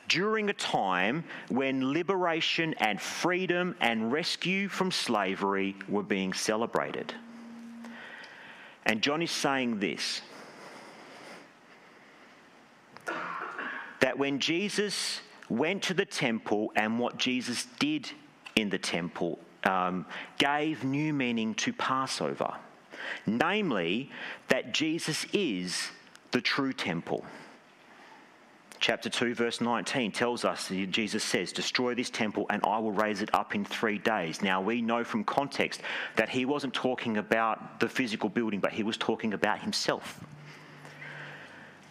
during 0.07 0.51
a 0.51 0.53
time 0.53 1.23
when 1.47 1.93
liberation 1.93 2.75
and 2.75 3.01
freedom 3.01 3.75
and 3.81 4.11
rescue 4.11 4.67
from 4.67 4.91
slavery 4.91 5.75
were 5.87 6.03
being 6.03 6.31
celebrated. 6.33 7.11
And 8.85 9.01
John 9.01 9.23
is 9.23 9.31
saying 9.31 9.79
this 9.79 10.21
that 13.99 14.15
when 14.15 14.37
Jesus 14.37 15.21
went 15.49 15.81
to 15.83 15.95
the 15.95 16.05
temple 16.05 16.71
and 16.75 16.99
what 16.99 17.17
Jesus 17.17 17.65
did 17.79 18.11
in 18.55 18.69
the 18.69 18.77
temple 18.77 19.39
um, 19.63 20.05
gave 20.37 20.83
new 20.83 21.13
meaning 21.13 21.53
to 21.55 21.73
Passover, 21.73 22.53
namely, 23.25 24.09
that 24.47 24.73
Jesus 24.73 25.25
is 25.33 25.89
the 26.31 26.41
true 26.41 26.73
temple. 26.73 27.25
Chapter 28.79 29.09
2, 29.09 29.35
verse 29.35 29.59
19 29.59 30.13
tells 30.13 30.45
us, 30.45 30.69
that 30.69 30.91
Jesus 30.91 31.21
says, 31.21 31.51
Destroy 31.51 31.93
this 31.93 32.09
temple 32.09 32.45
and 32.49 32.63
I 32.65 32.79
will 32.79 32.93
raise 32.93 33.21
it 33.21 33.29
up 33.35 33.53
in 33.53 33.65
three 33.65 33.97
days. 33.97 34.41
Now, 34.41 34.61
we 34.61 34.81
know 34.81 35.03
from 35.03 35.25
context 35.25 35.81
that 36.15 36.29
he 36.29 36.45
wasn't 36.45 36.73
talking 36.73 37.17
about 37.17 37.81
the 37.81 37.89
physical 37.89 38.29
building, 38.29 38.61
but 38.61 38.71
he 38.71 38.83
was 38.83 38.95
talking 38.95 39.33
about 39.33 39.59
himself. 39.59 40.23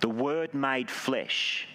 The 0.01 0.09
Word 0.09 0.55
made 0.55 0.91
flesh, 0.91 1.69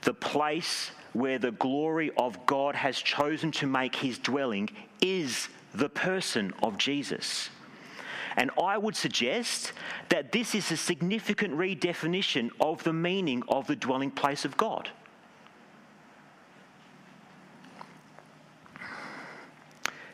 the 0.00 0.14
place 0.14 0.92
where 1.14 1.38
the 1.38 1.52
glory 1.52 2.10
of 2.18 2.44
God 2.44 2.74
has 2.74 2.98
chosen 2.98 3.50
to 3.52 3.66
make 3.66 3.96
his 3.96 4.18
dwelling, 4.18 4.68
is 5.00 5.48
the 5.74 5.88
person 5.88 6.52
of 6.62 6.76
Jesus. 6.76 7.48
And 8.36 8.50
I 8.60 8.76
would 8.76 8.96
suggest 8.96 9.72
that 10.08 10.32
this 10.32 10.54
is 10.54 10.70
a 10.70 10.76
significant 10.76 11.54
redefinition 11.54 12.50
of 12.60 12.82
the 12.84 12.92
meaning 12.92 13.42
of 13.48 13.66
the 13.66 13.76
dwelling 13.76 14.10
place 14.10 14.44
of 14.44 14.56
God. 14.56 14.90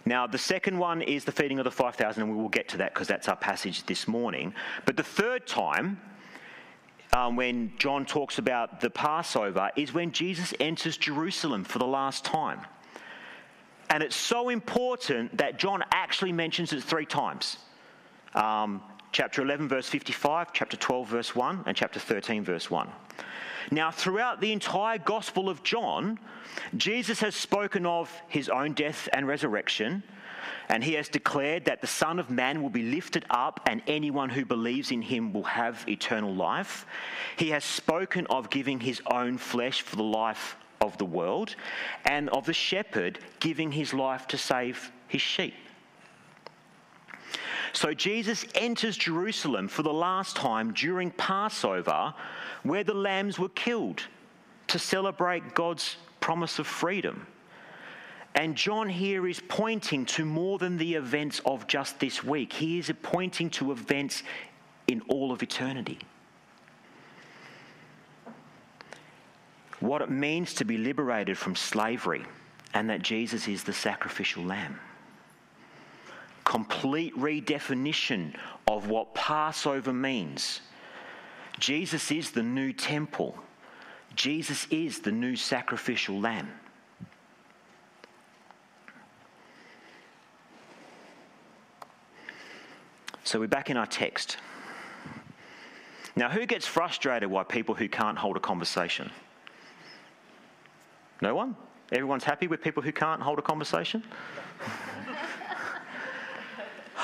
Now, 0.04 0.26
the 0.26 0.38
second 0.38 0.78
one 0.78 1.02
is 1.02 1.24
the 1.24 1.32
feeding 1.32 1.58
of 1.58 1.64
the 1.64 1.70
5,000, 1.70 2.22
and 2.22 2.32
we 2.32 2.40
will 2.40 2.48
get 2.48 2.68
to 2.70 2.78
that 2.78 2.94
because 2.94 3.06
that's 3.06 3.28
our 3.28 3.36
passage 3.36 3.84
this 3.84 4.08
morning. 4.08 4.54
But 4.84 4.96
the 4.96 5.02
third 5.02 5.46
time, 5.46 6.00
um, 7.12 7.36
when 7.36 7.72
John 7.78 8.04
talks 8.04 8.38
about 8.38 8.80
the 8.80 8.90
Passover, 8.90 9.70
is 9.76 9.92
when 9.92 10.12
Jesus 10.12 10.54
enters 10.60 10.96
Jerusalem 10.96 11.64
for 11.64 11.78
the 11.78 11.86
last 11.86 12.24
time. 12.24 12.60
And 13.88 14.02
it's 14.02 14.16
so 14.16 14.48
important 14.48 15.36
that 15.38 15.58
John 15.58 15.82
actually 15.90 16.32
mentions 16.32 16.72
it 16.72 16.82
three 16.82 17.06
times 17.06 17.58
um, 18.34 18.80
chapter 19.12 19.42
11, 19.42 19.68
verse 19.68 19.88
55, 19.88 20.52
chapter 20.52 20.76
12, 20.76 21.08
verse 21.08 21.34
1, 21.34 21.64
and 21.66 21.76
chapter 21.76 21.98
13, 21.98 22.44
verse 22.44 22.70
1. 22.70 22.88
Now, 23.72 23.90
throughout 23.90 24.40
the 24.40 24.52
entire 24.52 24.98
Gospel 24.98 25.48
of 25.48 25.62
John, 25.62 26.18
Jesus 26.76 27.20
has 27.20 27.34
spoken 27.34 27.86
of 27.86 28.10
his 28.28 28.48
own 28.48 28.72
death 28.72 29.08
and 29.12 29.26
resurrection, 29.26 30.02
and 30.70 30.84
he 30.84 30.94
has 30.94 31.08
declared 31.08 31.64
that 31.64 31.80
the 31.80 31.86
Son 31.86 32.20
of 32.20 32.30
Man 32.30 32.62
will 32.62 32.70
be 32.70 32.82
lifted 32.82 33.26
up, 33.28 33.60
and 33.66 33.82
anyone 33.88 34.30
who 34.30 34.44
believes 34.44 34.92
in 34.92 35.02
him 35.02 35.32
will 35.32 35.42
have 35.42 35.84
eternal 35.88 36.32
life. 36.32 36.86
He 37.36 37.50
has 37.50 37.64
spoken 37.64 38.26
of 38.28 38.50
giving 38.50 38.78
his 38.78 39.02
own 39.10 39.36
flesh 39.36 39.82
for 39.82 39.96
the 39.96 40.04
life 40.04 40.56
of 40.80 40.96
the 40.96 41.04
world, 41.04 41.56
and 42.04 42.28
of 42.30 42.46
the 42.46 42.52
shepherd 42.52 43.18
giving 43.40 43.72
his 43.72 43.92
life 43.92 44.28
to 44.28 44.38
save 44.38 44.92
his 45.08 45.20
sheep. 45.20 45.54
So 47.72 47.92
Jesus 47.92 48.46
enters 48.54 48.96
Jerusalem 48.96 49.66
for 49.66 49.82
the 49.82 49.92
last 49.92 50.36
time 50.36 50.72
during 50.72 51.10
Passover, 51.10 52.14
where 52.62 52.84
the 52.84 52.94
lambs 52.94 53.38
were 53.38 53.50
killed 53.50 54.02
to 54.68 54.78
celebrate 54.78 55.54
God's 55.54 55.96
promise 56.20 56.60
of 56.60 56.66
freedom. 56.66 57.26
And 58.34 58.56
John 58.56 58.88
here 58.88 59.26
is 59.26 59.40
pointing 59.48 60.06
to 60.06 60.24
more 60.24 60.58
than 60.58 60.76
the 60.76 60.94
events 60.94 61.40
of 61.44 61.66
just 61.66 61.98
this 61.98 62.22
week. 62.24 62.52
He 62.52 62.78
is 62.78 62.92
pointing 63.02 63.50
to 63.50 63.72
events 63.72 64.22
in 64.86 65.02
all 65.08 65.32
of 65.32 65.42
eternity. 65.42 65.98
What 69.80 70.02
it 70.02 70.10
means 70.10 70.54
to 70.54 70.64
be 70.64 70.78
liberated 70.78 71.36
from 71.36 71.56
slavery, 71.56 72.24
and 72.74 72.88
that 72.90 73.02
Jesus 73.02 73.48
is 73.48 73.64
the 73.64 73.72
sacrificial 73.72 74.44
lamb 74.44 74.78
complete 76.50 77.16
redefinition 77.16 78.34
of 78.66 78.88
what 78.88 79.14
Passover 79.14 79.92
means. 79.92 80.60
Jesus 81.60 82.10
is 82.10 82.32
the 82.32 82.42
new 82.42 82.72
temple, 82.72 83.38
Jesus 84.16 84.66
is 84.68 84.98
the 84.98 85.12
new 85.12 85.36
sacrificial 85.36 86.18
lamb. 86.18 86.50
So 93.30 93.38
we're 93.38 93.46
back 93.46 93.70
in 93.70 93.76
our 93.76 93.86
text. 93.86 94.38
Now, 96.16 96.28
who 96.28 96.46
gets 96.46 96.66
frustrated 96.66 97.30
by 97.30 97.44
people 97.44 97.76
who 97.76 97.88
can't 97.88 98.18
hold 98.18 98.36
a 98.36 98.40
conversation? 98.40 99.08
No 101.22 101.36
one? 101.36 101.54
Everyone's 101.92 102.24
happy 102.24 102.48
with 102.48 102.60
people 102.60 102.82
who 102.82 102.90
can't 102.90 103.22
hold 103.22 103.38
a 103.38 103.42
conversation? 103.42 104.02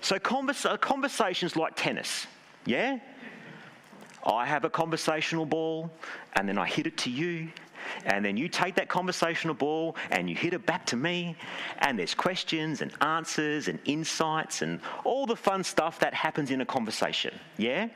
So 0.00 0.18
convers- 0.18 0.66
uh, 0.66 0.76
conversations 0.78 1.54
like 1.54 1.74
tennis, 1.76 2.26
yeah? 2.66 2.98
I 4.26 4.44
have 4.44 4.64
a 4.64 4.70
conversational 4.70 5.46
ball 5.46 5.92
and 6.32 6.48
then 6.48 6.58
I 6.58 6.66
hit 6.66 6.88
it 6.88 6.96
to 6.98 7.10
you 7.10 7.50
and 8.04 8.24
then 8.24 8.36
you 8.36 8.48
take 8.48 8.74
that 8.76 8.88
conversational 8.88 9.54
ball 9.54 9.96
and 10.10 10.28
you 10.28 10.36
hit 10.36 10.52
it 10.52 10.66
back 10.66 10.86
to 10.86 10.96
me, 10.96 11.36
and 11.78 11.98
there's 11.98 12.14
questions 12.14 12.80
and 12.82 12.92
answers 13.00 13.68
and 13.68 13.78
insights 13.84 14.62
and 14.62 14.80
all 15.04 15.26
the 15.26 15.36
fun 15.36 15.64
stuff 15.64 15.98
that 16.00 16.14
happens 16.14 16.50
in 16.50 16.60
a 16.60 16.66
conversation. 16.66 17.34
Yeah? 17.56 17.88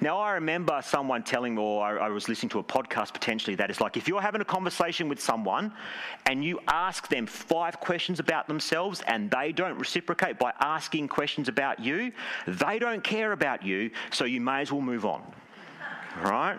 Now, 0.00 0.18
I 0.18 0.32
remember 0.32 0.80
someone 0.84 1.22
telling 1.22 1.54
me, 1.54 1.62
or 1.62 1.84
I, 1.84 2.06
I 2.06 2.08
was 2.08 2.28
listening 2.28 2.50
to 2.50 2.58
a 2.58 2.64
podcast 2.64 3.12
potentially, 3.12 3.56
that 3.56 3.70
it's 3.70 3.80
like 3.80 3.96
if 3.96 4.08
you're 4.08 4.20
having 4.20 4.40
a 4.40 4.44
conversation 4.44 5.08
with 5.08 5.20
someone 5.20 5.72
and 6.26 6.44
you 6.44 6.60
ask 6.68 7.08
them 7.08 7.26
five 7.26 7.80
questions 7.80 8.20
about 8.20 8.48
themselves 8.48 9.02
and 9.06 9.30
they 9.30 9.52
don't 9.52 9.78
reciprocate 9.78 10.38
by 10.38 10.52
asking 10.60 11.08
questions 11.08 11.48
about 11.48 11.80
you, 11.80 12.12
they 12.46 12.78
don't 12.78 13.04
care 13.04 13.32
about 13.32 13.62
you, 13.62 13.90
so 14.10 14.24
you 14.24 14.40
may 14.40 14.60
as 14.60 14.72
well 14.72 14.80
move 14.80 15.04
on. 15.04 15.22
Right? 16.22 16.58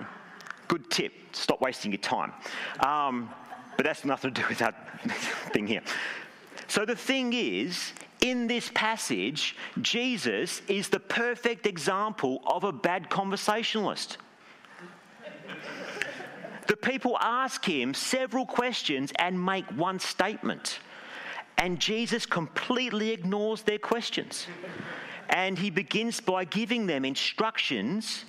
Good 0.74 0.90
tip. 0.90 1.14
Stop 1.34 1.62
wasting 1.62 1.92
your 1.92 2.02
time. 2.02 2.34
Um, 2.80 3.30
but 3.78 3.86
that's 3.86 4.04
nothing 4.06 4.34
to 4.34 4.42
do 4.42 4.48
with 4.50 4.58
that 4.58 5.00
thing 5.54 5.68
here. 5.68 5.84
So 6.68 6.84
the 6.84 6.96
thing 6.96 7.32
is, 7.32 7.94
in 8.22 8.48
this 8.48 8.72
passage, 8.74 9.56
Jesus 9.84 10.64
is 10.68 10.90
the 10.90 11.00
perfect 11.00 11.68
example 11.68 12.42
of 12.48 12.64
a 12.64 12.72
bad 12.72 13.12
conversationalist. 13.12 14.18
the 16.66 16.76
people 16.76 17.20
ask 17.20 17.64
him 17.64 17.94
several 17.94 18.48
questions 18.48 19.14
and 19.20 19.46
make 19.46 19.66
one 19.78 20.00
statement. 20.00 20.80
And 21.60 21.80
Jesus 21.80 22.26
completely 22.26 23.12
ignores 23.12 23.62
their 23.62 23.78
questions. 23.78 24.48
And 25.30 25.60
he 25.60 25.70
begins 25.70 26.20
by 26.20 26.46
giving 26.46 26.88
them 26.88 27.06
instructions 27.06 28.26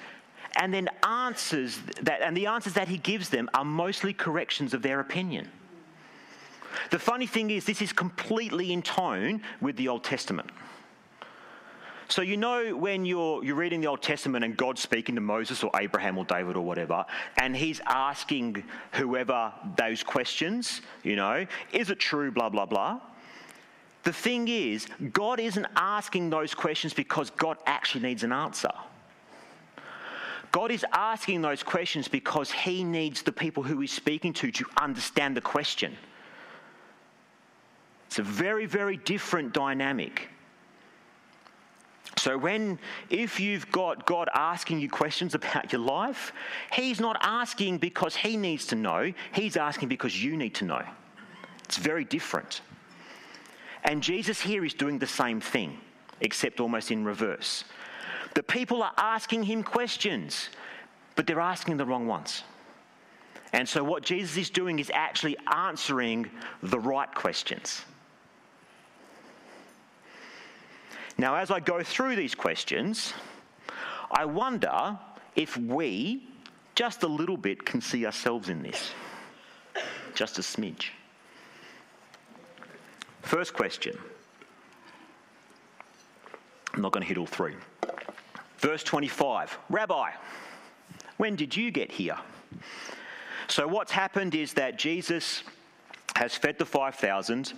and 0.56 0.72
then 0.72 0.88
answers 1.02 1.78
that, 2.02 2.22
and 2.22 2.36
the 2.36 2.46
answers 2.46 2.74
that 2.74 2.88
he 2.88 2.98
gives 2.98 3.28
them 3.28 3.48
are 3.54 3.64
mostly 3.64 4.12
corrections 4.12 4.74
of 4.74 4.82
their 4.82 5.00
opinion. 5.00 5.50
The 6.90 6.98
funny 6.98 7.26
thing 7.26 7.50
is, 7.50 7.64
this 7.64 7.82
is 7.82 7.92
completely 7.92 8.72
in 8.72 8.82
tone 8.82 9.42
with 9.60 9.76
the 9.76 9.88
Old 9.88 10.04
Testament. 10.04 10.50
So, 12.08 12.20
you 12.22 12.36
know, 12.36 12.76
when 12.76 13.04
you're, 13.06 13.42
you're 13.42 13.56
reading 13.56 13.80
the 13.80 13.86
Old 13.86 14.02
Testament 14.02 14.44
and 14.44 14.56
God's 14.56 14.82
speaking 14.82 15.14
to 15.14 15.20
Moses 15.20 15.64
or 15.64 15.70
Abraham 15.74 16.18
or 16.18 16.24
David 16.24 16.56
or 16.56 16.64
whatever, 16.64 17.04
and 17.38 17.56
he's 17.56 17.80
asking 17.86 18.62
whoever 18.92 19.52
those 19.76 20.02
questions, 20.02 20.82
you 21.02 21.16
know, 21.16 21.46
is 21.72 21.90
it 21.90 21.98
true, 21.98 22.30
blah, 22.30 22.50
blah, 22.50 22.66
blah. 22.66 23.00
The 24.02 24.12
thing 24.12 24.48
is, 24.48 24.86
God 25.12 25.40
isn't 25.40 25.66
asking 25.76 26.28
those 26.28 26.54
questions 26.54 26.92
because 26.92 27.30
God 27.30 27.56
actually 27.66 28.02
needs 28.02 28.22
an 28.22 28.32
answer. 28.32 28.70
God 30.54 30.70
is 30.70 30.86
asking 30.92 31.42
those 31.42 31.64
questions 31.64 32.06
because 32.06 32.52
He 32.52 32.84
needs 32.84 33.22
the 33.22 33.32
people 33.32 33.64
who 33.64 33.80
He's 33.80 33.90
speaking 33.90 34.32
to 34.34 34.52
to 34.52 34.64
understand 34.80 35.36
the 35.36 35.40
question. 35.40 35.96
It's 38.06 38.20
a 38.20 38.22
very, 38.22 38.64
very 38.64 38.96
different 38.96 39.52
dynamic. 39.52 40.28
So, 42.16 42.38
when, 42.38 42.78
if 43.10 43.40
you've 43.40 43.68
got 43.72 44.06
God 44.06 44.28
asking 44.32 44.78
you 44.78 44.88
questions 44.88 45.34
about 45.34 45.72
your 45.72 45.80
life, 45.80 46.32
He's 46.72 47.00
not 47.00 47.16
asking 47.20 47.78
because 47.78 48.14
He 48.14 48.36
needs 48.36 48.64
to 48.66 48.76
know, 48.76 49.12
He's 49.32 49.56
asking 49.56 49.88
because 49.88 50.22
you 50.22 50.36
need 50.36 50.54
to 50.54 50.64
know. 50.64 50.84
It's 51.64 51.78
very 51.78 52.04
different. 52.04 52.60
And 53.82 54.00
Jesus 54.00 54.40
here 54.40 54.64
is 54.64 54.72
doing 54.72 55.00
the 55.00 55.06
same 55.08 55.40
thing, 55.40 55.80
except 56.20 56.60
almost 56.60 56.92
in 56.92 57.04
reverse. 57.04 57.64
The 58.34 58.42
people 58.42 58.82
are 58.82 58.92
asking 58.96 59.44
Him 59.44 59.62
questions, 59.62 60.48
but 61.16 61.26
they're 61.26 61.40
asking 61.40 61.76
the 61.76 61.86
wrong 61.86 62.06
ones. 62.06 62.42
And 63.52 63.68
so, 63.68 63.84
what 63.84 64.02
Jesus 64.02 64.36
is 64.36 64.50
doing 64.50 64.80
is 64.80 64.90
actually 64.92 65.36
answering 65.54 66.28
the 66.62 66.78
right 66.78 67.12
questions. 67.14 67.84
Now, 71.16 71.36
as 71.36 71.52
I 71.52 71.60
go 71.60 71.82
through 71.82 72.16
these 72.16 72.34
questions, 72.34 73.14
I 74.10 74.24
wonder 74.24 74.98
if 75.36 75.56
we, 75.56 76.28
just 76.74 77.04
a 77.04 77.06
little 77.06 77.36
bit, 77.36 77.64
can 77.64 77.80
see 77.80 78.04
ourselves 78.04 78.48
in 78.48 78.62
this. 78.62 78.90
Just 80.14 80.38
a 80.38 80.42
smidge. 80.42 80.90
First 83.22 83.54
question. 83.54 83.96
I'm 86.72 86.82
not 86.82 86.90
going 86.90 87.02
to 87.02 87.08
hit 87.08 87.18
all 87.18 87.26
three. 87.26 87.54
Verse 88.64 88.82
25 88.82 89.58
Rabbi, 89.68 90.10
when 91.18 91.36
did 91.36 91.54
you 91.54 91.70
get 91.70 91.92
here? 91.92 92.16
So, 93.46 93.68
what's 93.68 93.92
happened 93.92 94.34
is 94.34 94.54
that 94.54 94.78
Jesus 94.78 95.42
has 96.16 96.34
fed 96.34 96.58
the 96.58 96.64
5,000, 96.64 97.52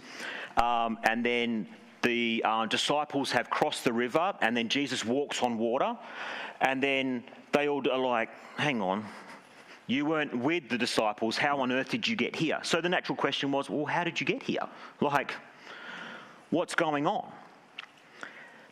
um, 0.57 0.99
and 1.05 1.25
then 1.25 1.69
the 2.03 2.43
uh, 2.45 2.67
disciples 2.67 3.31
have 3.31 3.49
crossed 3.51 3.85
the 3.85 3.93
river, 3.93 4.35
and 4.41 4.57
then 4.57 4.69
Jesus 4.69 5.05
walks 5.05 5.45
on 5.45 5.59
water, 5.59 5.97
and 6.61 6.83
then 6.83 7.23
they 7.53 7.69
all 7.69 7.89
are 7.89 7.99
like, 7.99 8.31
hang 8.57 8.83
on, 8.83 9.05
you 9.87 10.07
weren't 10.07 10.37
with 10.37 10.69
the 10.69 10.77
disciples. 10.77 11.37
How 11.37 11.61
on 11.61 11.71
earth 11.71 11.89
did 11.89 12.09
you 12.09 12.17
get 12.17 12.35
here? 12.35 12.59
So 12.65 12.81
the 12.81 12.89
natural 12.89 13.15
question 13.15 13.53
was, 13.53 13.71
well, 13.71 13.87
how 13.87 14.03
did 14.03 14.21
you 14.21 14.27
get 14.27 14.43
here? 14.43 14.67
Like, 15.01 15.35
what's 16.51 16.75
going 16.75 17.07
on? 17.07 17.31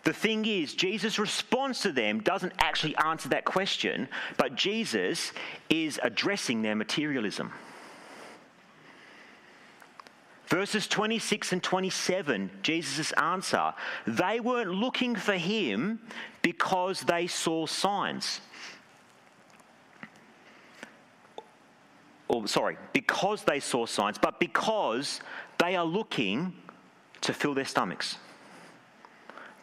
The 0.05 0.13
thing 0.13 0.45
is, 0.45 0.75
Jesus' 0.75 1.19
response 1.19 1.81
to 1.83 1.91
them 1.91 2.21
doesn't 2.21 2.53
actually 2.59 2.95
answer 2.97 3.31
that 3.31 3.47
question, 3.47 4.07
but 4.37 4.55
Jesus 4.55 5.33
is 5.71 5.99
addressing 6.03 6.61
their 6.61 6.77
materialism. 6.77 7.53
Verses 10.49 10.87
26 10.87 11.55
and 11.55 11.63
27, 11.63 12.51
Jesus' 12.63 13.13
answer, 13.13 13.73
they 14.07 14.41
weren't 14.41 14.71
looking 14.71 15.17
for 15.17 15.33
him 15.33 16.01
because 16.43 17.01
they 17.01 17.27
saw 17.27 17.65
signs. 17.65 18.43
Or, 22.29 22.47
sorry, 22.47 22.77
because 22.93 23.43
they 23.45 23.59
saw 23.59 23.87
signs, 23.87 24.19
but 24.19 24.39
because 24.39 25.21
they 25.59 25.77
are 25.77 25.85
looking 25.85 26.53
to 27.23 27.33
fill 27.33 27.55
their 27.55 27.65
stomachs. 27.65 28.19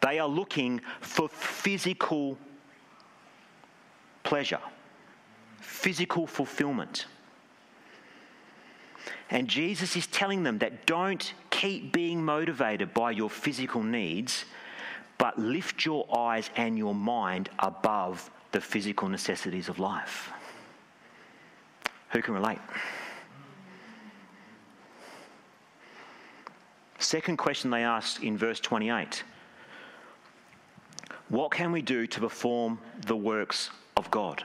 They 0.02 0.20
are 0.20 0.28
looking 0.28 0.82
for 1.00 1.30
physical 1.30 2.38
pleasure, 4.24 4.60
physical 5.60 6.28
fulfillment. 6.28 7.06
And 9.30 9.48
Jesus 9.48 9.96
is 9.96 10.08
telling 10.08 10.44
them 10.44 10.58
that 10.60 10.86
don't 10.86 11.34
keep 11.50 11.94
being 11.94 12.24
motivated 12.24 12.94
by 12.94 13.12
your 13.12 13.30
physical 13.30 13.82
needs, 13.82 14.46
but 15.18 15.38
lift 15.40 15.86
your 15.86 16.06
eyes 16.18 16.50
and 16.56 16.78
your 16.78 16.96
mind 16.96 17.50
above 17.60 18.30
the 18.52 18.60
physical 18.60 19.08
necessities 19.08 19.70
of 19.70 19.80
life. 19.80 20.32
Who 22.10 22.22
can 22.22 22.34
relate? 22.34 22.60
Second 27.00 27.38
question 27.38 27.72
they 27.72 27.84
asked 27.84 28.22
in 28.22 28.38
verse 28.38 28.60
28 28.60 29.24
What 31.32 31.52
can 31.52 31.72
we 31.72 31.82
do 31.82 32.08
to 32.08 32.20
perform 32.20 32.78
the 33.08 33.16
works 33.16 33.70
of 33.96 34.12
God? 34.12 34.44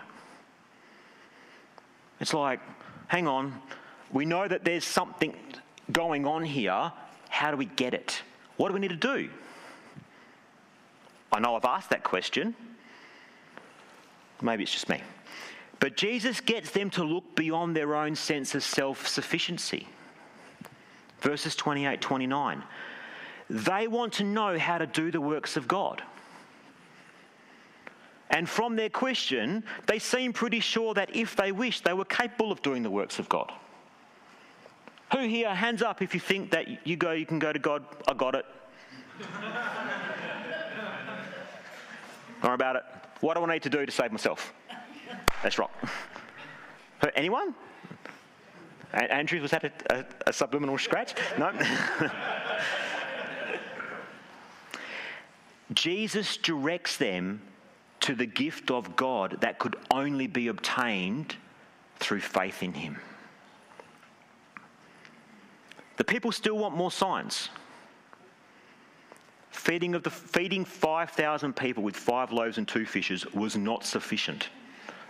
It's 2.21 2.33
like, 2.33 2.61
hang 3.09 3.27
on, 3.27 3.61
we 4.13 4.25
know 4.25 4.47
that 4.47 4.65
there's 4.65 4.85
something 4.85 5.35
going 5.91 6.27
on 6.27 6.45
here. 6.45 6.93
How 7.29 7.51
do 7.51 7.57
we 7.57 7.65
get 7.65 7.93
it? 7.93 8.23
What 8.57 8.69
do 8.69 8.75
we 8.75 8.81
need 8.81 8.91
to 8.91 8.97
do? 8.97 9.29
I 11.33 11.41
know 11.41 11.57
I've 11.57 11.65
asked 11.65 11.91
that 11.91 12.05
question. 12.05 12.55
Maybe 14.41 14.63
it's 14.63 14.73
just 14.73 14.89
me. 14.89 15.03
But 15.81 15.97
Jesus 15.97 16.41
gets 16.41 16.71
them 16.71 16.89
to 16.91 17.03
look 17.03 17.35
beyond 17.35 17.75
their 17.75 17.97
own 17.97 18.15
sense 18.15 18.55
of 18.55 18.63
self 18.63 19.09
sufficiency. 19.09 19.89
Verses 21.21 21.57
28 21.57 22.01
29. 22.01 22.63
They 23.51 23.89
want 23.89 24.13
to 24.15 24.25
know 24.25 24.57
how 24.57 24.79
to 24.79 24.87
do 24.87 25.11
the 25.11 25.21
works 25.21 25.57
of 25.57 25.67
God. 25.67 26.05
And 28.31 28.49
from 28.49 28.77
their 28.77 28.89
question, 28.89 29.63
they 29.87 29.99
seem 29.99 30.33
pretty 30.33 30.61
sure 30.61 30.95
that 30.95 31.15
if 31.15 31.37
they 31.37 31.53
wished, 31.53 31.85
they 31.85 31.93
were 31.93 32.05
capable 32.05 32.51
of 32.51 32.61
doing 32.63 32.83
the 32.83 32.91
works 32.91 33.19
of 33.19 33.29
God. 33.29 33.53
Who 35.13 35.21
here, 35.21 35.55
hands 35.55 35.83
up 35.83 36.03
if 36.03 36.13
you 36.15 36.21
think 36.21 36.51
that 36.51 36.87
you 36.87 36.97
go, 36.97 37.13
you 37.13 37.27
can 37.27 37.39
go 37.39 37.53
to 37.53 37.59
God, 37.59 37.85
I 38.09 38.15
got 38.15 38.35
it. 38.35 38.45
Don't 42.43 42.51
worry 42.51 42.55
about 42.55 42.77
it. 42.77 42.83
What 43.21 43.37
do 43.37 43.45
I 43.45 43.53
need 43.55 43.63
to 43.63 43.71
do 43.71 43.87
to 43.87 43.93
save 43.93 44.11
myself? 44.11 44.53
That's 45.43 45.59
right. 45.59 45.71
Anyone? 47.15 47.55
Andrew, 48.93 49.41
was 49.41 49.51
that 49.53 49.65
a, 49.65 49.73
a, 49.91 50.05
a 50.29 50.33
subliminal 50.33 50.79
scratch? 50.79 51.15
No? 51.39 51.53
Jesus 55.73 56.37
directs 56.37 56.97
them 56.97 57.43
to 58.07 58.15
the 58.15 58.27
gift 58.27 58.71
of 58.71 58.95
God 58.95 59.39
that 59.41 59.59
could 59.59 59.75
only 59.91 60.29
be 60.29 60.47
obtained 60.47 61.35
through 61.99 62.21
faith 62.21 62.63
in 62.63 62.73
Him. 62.73 62.97
The 65.97 66.05
people 66.05 66.31
still 66.31 66.57
want 66.57 66.77
more 66.77 66.93
signs. 66.93 67.49
Feeding, 69.51 69.97
of 69.97 70.05
the, 70.05 70.11
feeding 70.11 70.65
5,000 70.65 71.57
people 71.57 71.83
with 71.83 71.97
five 71.97 72.31
loaves 72.31 72.59
and 72.59 72.69
two 72.69 72.87
fishes 72.87 73.27
was 73.35 73.57
not 73.57 73.85
sufficient 73.85 74.51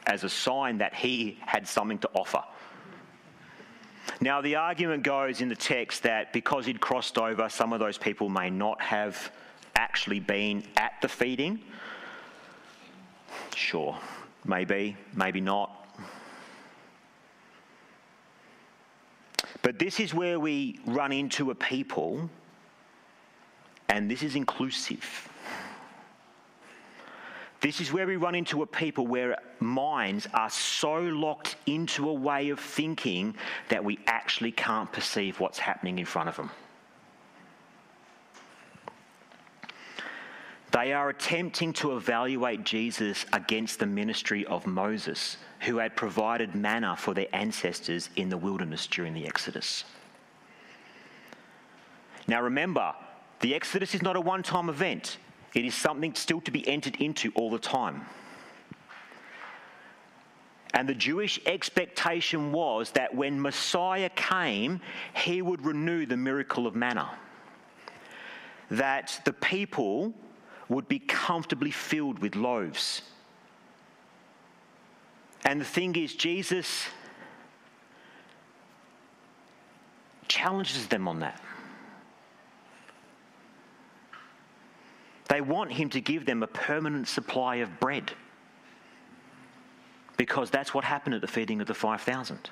as 0.06 0.24
a 0.24 0.30
sign 0.30 0.78
that 0.78 0.94
he 0.94 1.36
had 1.44 1.68
something 1.68 1.98
to 1.98 2.08
offer. 2.14 2.42
Now, 4.22 4.40
the 4.40 4.54
argument 4.54 5.02
goes 5.02 5.42
in 5.42 5.50
the 5.50 5.56
text 5.56 6.04
that 6.04 6.32
because 6.32 6.64
he'd 6.64 6.80
crossed 6.80 7.18
over, 7.18 7.50
some 7.50 7.74
of 7.74 7.78
those 7.78 7.98
people 7.98 8.30
may 8.30 8.48
not 8.48 8.80
have 8.80 9.30
actually 9.74 10.20
been 10.20 10.62
at 10.78 10.92
the 11.02 11.08
feeding. 11.08 11.60
Sure, 13.56 13.98
maybe, 14.44 14.94
maybe 15.14 15.40
not. 15.40 15.88
But 19.62 19.78
this 19.78 19.98
is 19.98 20.12
where 20.12 20.38
we 20.38 20.78
run 20.84 21.10
into 21.10 21.50
a 21.50 21.54
people, 21.54 22.28
and 23.88 24.10
this 24.10 24.22
is 24.22 24.36
inclusive. 24.36 25.30
This 27.62 27.80
is 27.80 27.90
where 27.94 28.06
we 28.06 28.16
run 28.16 28.34
into 28.34 28.62
a 28.62 28.66
people 28.66 29.06
where 29.06 29.38
minds 29.58 30.28
are 30.34 30.50
so 30.50 31.00
locked 31.00 31.56
into 31.64 32.10
a 32.10 32.14
way 32.14 32.50
of 32.50 32.60
thinking 32.60 33.34
that 33.70 33.82
we 33.82 33.98
actually 34.06 34.52
can't 34.52 34.92
perceive 34.92 35.40
what's 35.40 35.58
happening 35.58 35.98
in 35.98 36.04
front 36.04 36.28
of 36.28 36.36
them. 36.36 36.50
They 40.76 40.92
are 40.92 41.08
attempting 41.08 41.72
to 41.74 41.96
evaluate 41.96 42.62
Jesus 42.62 43.24
against 43.32 43.78
the 43.78 43.86
ministry 43.86 44.44
of 44.44 44.66
Moses, 44.66 45.38
who 45.60 45.78
had 45.78 45.96
provided 45.96 46.54
manna 46.54 46.94
for 46.94 47.14
their 47.14 47.28
ancestors 47.32 48.10
in 48.16 48.28
the 48.28 48.36
wilderness 48.36 48.86
during 48.86 49.14
the 49.14 49.26
Exodus. 49.26 49.84
Now 52.28 52.42
remember, 52.42 52.92
the 53.40 53.54
Exodus 53.54 53.94
is 53.94 54.02
not 54.02 54.16
a 54.16 54.20
one 54.20 54.42
time 54.42 54.68
event, 54.68 55.16
it 55.54 55.64
is 55.64 55.74
something 55.74 56.14
still 56.14 56.42
to 56.42 56.50
be 56.50 56.68
entered 56.68 56.96
into 56.96 57.32
all 57.36 57.48
the 57.48 57.58
time. 57.58 58.04
And 60.74 60.86
the 60.86 60.94
Jewish 60.94 61.40
expectation 61.46 62.52
was 62.52 62.90
that 62.90 63.14
when 63.14 63.40
Messiah 63.40 64.10
came, 64.10 64.82
he 65.14 65.40
would 65.40 65.64
renew 65.64 66.04
the 66.04 66.18
miracle 66.18 66.66
of 66.66 66.74
manna. 66.74 67.12
That 68.70 69.22
the 69.24 69.32
people 69.32 70.12
would 70.68 70.88
be 70.88 70.98
comfortably 70.98 71.70
filled 71.70 72.18
with 72.18 72.34
loaves. 72.34 73.02
And 75.44 75.60
the 75.60 75.64
thing 75.64 75.94
is, 75.96 76.14
Jesus 76.14 76.86
challenges 80.26 80.88
them 80.88 81.06
on 81.06 81.20
that. 81.20 81.40
They 85.28 85.40
want 85.40 85.72
him 85.72 85.88
to 85.90 86.00
give 86.00 86.26
them 86.26 86.42
a 86.42 86.46
permanent 86.46 87.08
supply 87.08 87.56
of 87.56 87.80
bread 87.80 88.12
because 90.16 90.50
that's 90.50 90.72
what 90.72 90.84
happened 90.84 91.14
at 91.14 91.20
the 91.20 91.26
feeding 91.26 91.60
of 91.60 91.66
the 91.66 91.74
5,000. 91.74 92.50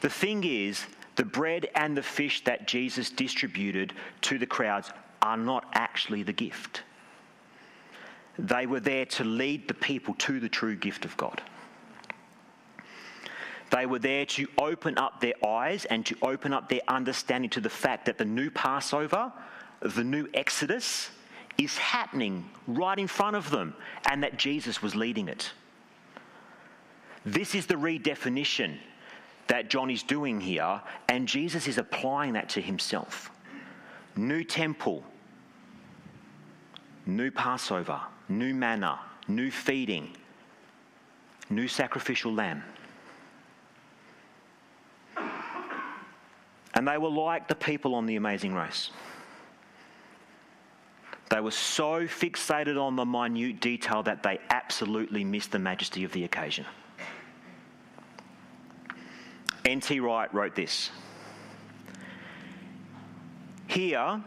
The 0.00 0.08
thing 0.08 0.44
is, 0.44 0.86
the 1.16 1.24
bread 1.24 1.68
and 1.74 1.96
the 1.96 2.02
fish 2.02 2.44
that 2.44 2.66
Jesus 2.66 3.10
distributed 3.10 3.92
to 4.22 4.38
the 4.38 4.46
crowds 4.46 4.90
are 5.22 5.36
not 5.36 5.66
actually 5.74 6.22
the 6.22 6.32
gift. 6.32 6.82
They 8.38 8.66
were 8.66 8.80
there 8.80 9.06
to 9.06 9.24
lead 9.24 9.68
the 9.68 9.74
people 9.74 10.14
to 10.14 10.40
the 10.40 10.48
true 10.48 10.76
gift 10.76 11.04
of 11.04 11.16
God. 11.16 11.42
They 13.70 13.86
were 13.86 13.98
there 13.98 14.26
to 14.26 14.48
open 14.58 14.98
up 14.98 15.20
their 15.20 15.34
eyes 15.46 15.84
and 15.84 16.04
to 16.06 16.16
open 16.22 16.52
up 16.52 16.68
their 16.68 16.80
understanding 16.88 17.50
to 17.50 17.60
the 17.60 17.70
fact 17.70 18.06
that 18.06 18.18
the 18.18 18.24
new 18.24 18.50
Passover, 18.50 19.32
the 19.80 20.04
new 20.04 20.28
Exodus, 20.34 21.10
is 21.56 21.76
happening 21.78 22.48
right 22.66 22.98
in 22.98 23.06
front 23.06 23.36
of 23.36 23.50
them 23.50 23.74
and 24.08 24.22
that 24.22 24.38
Jesus 24.38 24.82
was 24.82 24.96
leading 24.96 25.28
it. 25.28 25.52
This 27.24 27.54
is 27.54 27.66
the 27.66 27.74
redefinition 27.74 28.78
that 29.46 29.68
John 29.68 29.90
is 29.90 30.02
doing 30.02 30.40
here, 30.40 30.80
and 31.08 31.26
Jesus 31.26 31.66
is 31.66 31.76
applying 31.76 32.32
that 32.34 32.48
to 32.50 32.60
himself. 32.60 33.30
New 34.16 34.44
temple, 34.44 35.04
new 37.06 37.30
Passover, 37.30 38.00
new 38.28 38.54
manna, 38.54 38.98
new 39.28 39.50
feeding, 39.50 40.16
new 41.48 41.68
sacrificial 41.68 42.32
lamb. 42.32 42.62
And 46.74 46.86
they 46.86 46.98
were 46.98 47.10
like 47.10 47.48
the 47.48 47.54
people 47.54 47.94
on 47.94 48.06
the 48.06 48.16
amazing 48.16 48.54
race. 48.54 48.90
They 51.30 51.40
were 51.40 51.50
so 51.52 52.06
fixated 52.06 52.80
on 52.80 52.96
the 52.96 53.04
minute 53.04 53.60
detail 53.60 54.02
that 54.02 54.22
they 54.22 54.40
absolutely 54.50 55.22
missed 55.24 55.52
the 55.52 55.58
majesty 55.58 56.02
of 56.04 56.12
the 56.12 56.24
occasion. 56.24 56.66
N.T. 59.64 60.00
Wright 60.00 60.32
wrote 60.34 60.56
this. 60.56 60.90
Here, 63.70 64.20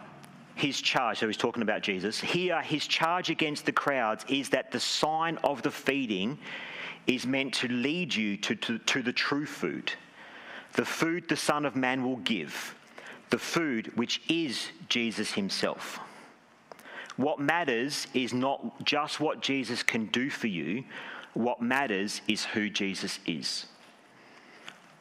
his 0.55 0.79
charge, 0.79 1.17
so 1.17 1.27
he's 1.27 1.35
talking 1.35 1.63
about 1.63 1.81
Jesus, 1.81 2.17
here 2.17 2.61
his 2.61 2.87
charge 2.87 3.29
against 3.29 3.65
the 3.65 3.73
crowds 3.73 4.23
is 4.29 4.47
that 4.51 4.71
the 4.71 4.79
sign 4.79 5.37
of 5.43 5.61
the 5.63 5.69
feeding 5.69 6.39
is 7.07 7.27
meant 7.27 7.53
to 7.55 7.67
lead 7.67 8.15
you 8.15 8.37
to, 8.37 8.55
to, 8.55 8.77
to 8.77 9.01
the 9.01 9.11
true 9.11 9.45
food, 9.45 9.91
the 10.77 10.85
food 10.85 11.27
the 11.27 11.35
Son 11.35 11.65
of 11.65 11.75
Man 11.75 12.03
will 12.03 12.21
give, 12.23 12.73
the 13.31 13.37
food 13.37 13.91
which 13.97 14.21
is 14.29 14.69
Jesus 14.87 15.33
himself. 15.33 15.99
What 17.17 17.41
matters 17.41 18.07
is 18.13 18.33
not 18.33 18.85
just 18.85 19.19
what 19.19 19.41
Jesus 19.41 19.83
can 19.83 20.05
do 20.05 20.29
for 20.29 20.47
you, 20.47 20.85
what 21.33 21.61
matters 21.61 22.21
is 22.29 22.45
who 22.45 22.69
Jesus 22.69 23.19
is. 23.25 23.65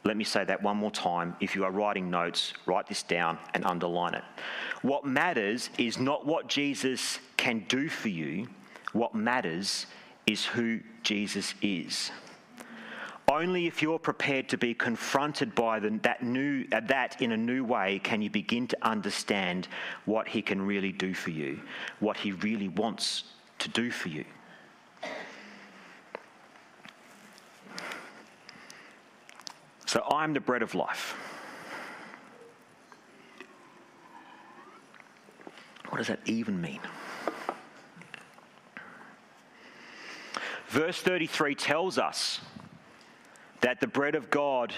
Let 0.05 0.17
me 0.17 0.23
say 0.25 0.43
that 0.43 0.61
one 0.61 0.77
more 0.77 0.91
time. 0.91 1.35
If 1.39 1.55
you 1.55 1.63
are 1.63 1.71
writing 1.71 2.09
notes, 2.09 2.53
write 2.65 2.87
this 2.87 3.03
down 3.03 3.37
and 3.53 3.65
underline 3.65 4.15
it. 4.15 4.23
What 4.81 5.05
matters 5.05 5.69
is 5.77 5.97
not 5.97 6.25
what 6.25 6.47
Jesus 6.47 7.19
can 7.37 7.65
do 7.69 7.87
for 7.87 8.09
you, 8.09 8.47
what 8.91 9.15
matters 9.15 9.85
is 10.27 10.45
who 10.45 10.79
Jesus 11.03 11.53
is. 11.61 12.11
Only 13.29 13.67
if 13.67 13.81
you're 13.81 13.99
prepared 13.99 14.49
to 14.49 14.57
be 14.57 14.73
confronted 14.73 15.55
by 15.55 15.79
the, 15.79 15.89
that, 16.03 16.23
new, 16.23 16.65
uh, 16.73 16.81
that 16.81 17.21
in 17.21 17.31
a 17.31 17.37
new 17.37 17.63
way 17.63 17.99
can 18.03 18.21
you 18.21 18.29
begin 18.29 18.67
to 18.67 18.77
understand 18.81 19.69
what 20.05 20.27
He 20.27 20.41
can 20.41 20.61
really 20.61 20.91
do 20.91 21.13
for 21.13 21.31
you, 21.31 21.61
what 22.01 22.17
He 22.17 22.33
really 22.33 22.67
wants 22.67 23.23
to 23.59 23.69
do 23.69 23.89
for 23.89 24.09
you. 24.09 24.25
So 29.93 30.03
I'm 30.09 30.33
the 30.33 30.39
bread 30.39 30.63
of 30.63 30.73
life. 30.73 31.15
What 35.89 35.99
does 35.99 36.07
that 36.07 36.17
even 36.25 36.59
mean? 36.59 36.79
Verse 40.69 40.99
33 40.99 41.53
tells 41.53 41.99
us 41.99 42.41
that 43.61 43.81
the 43.81 43.85
bread 43.85 44.15
of 44.15 44.31
God 44.31 44.73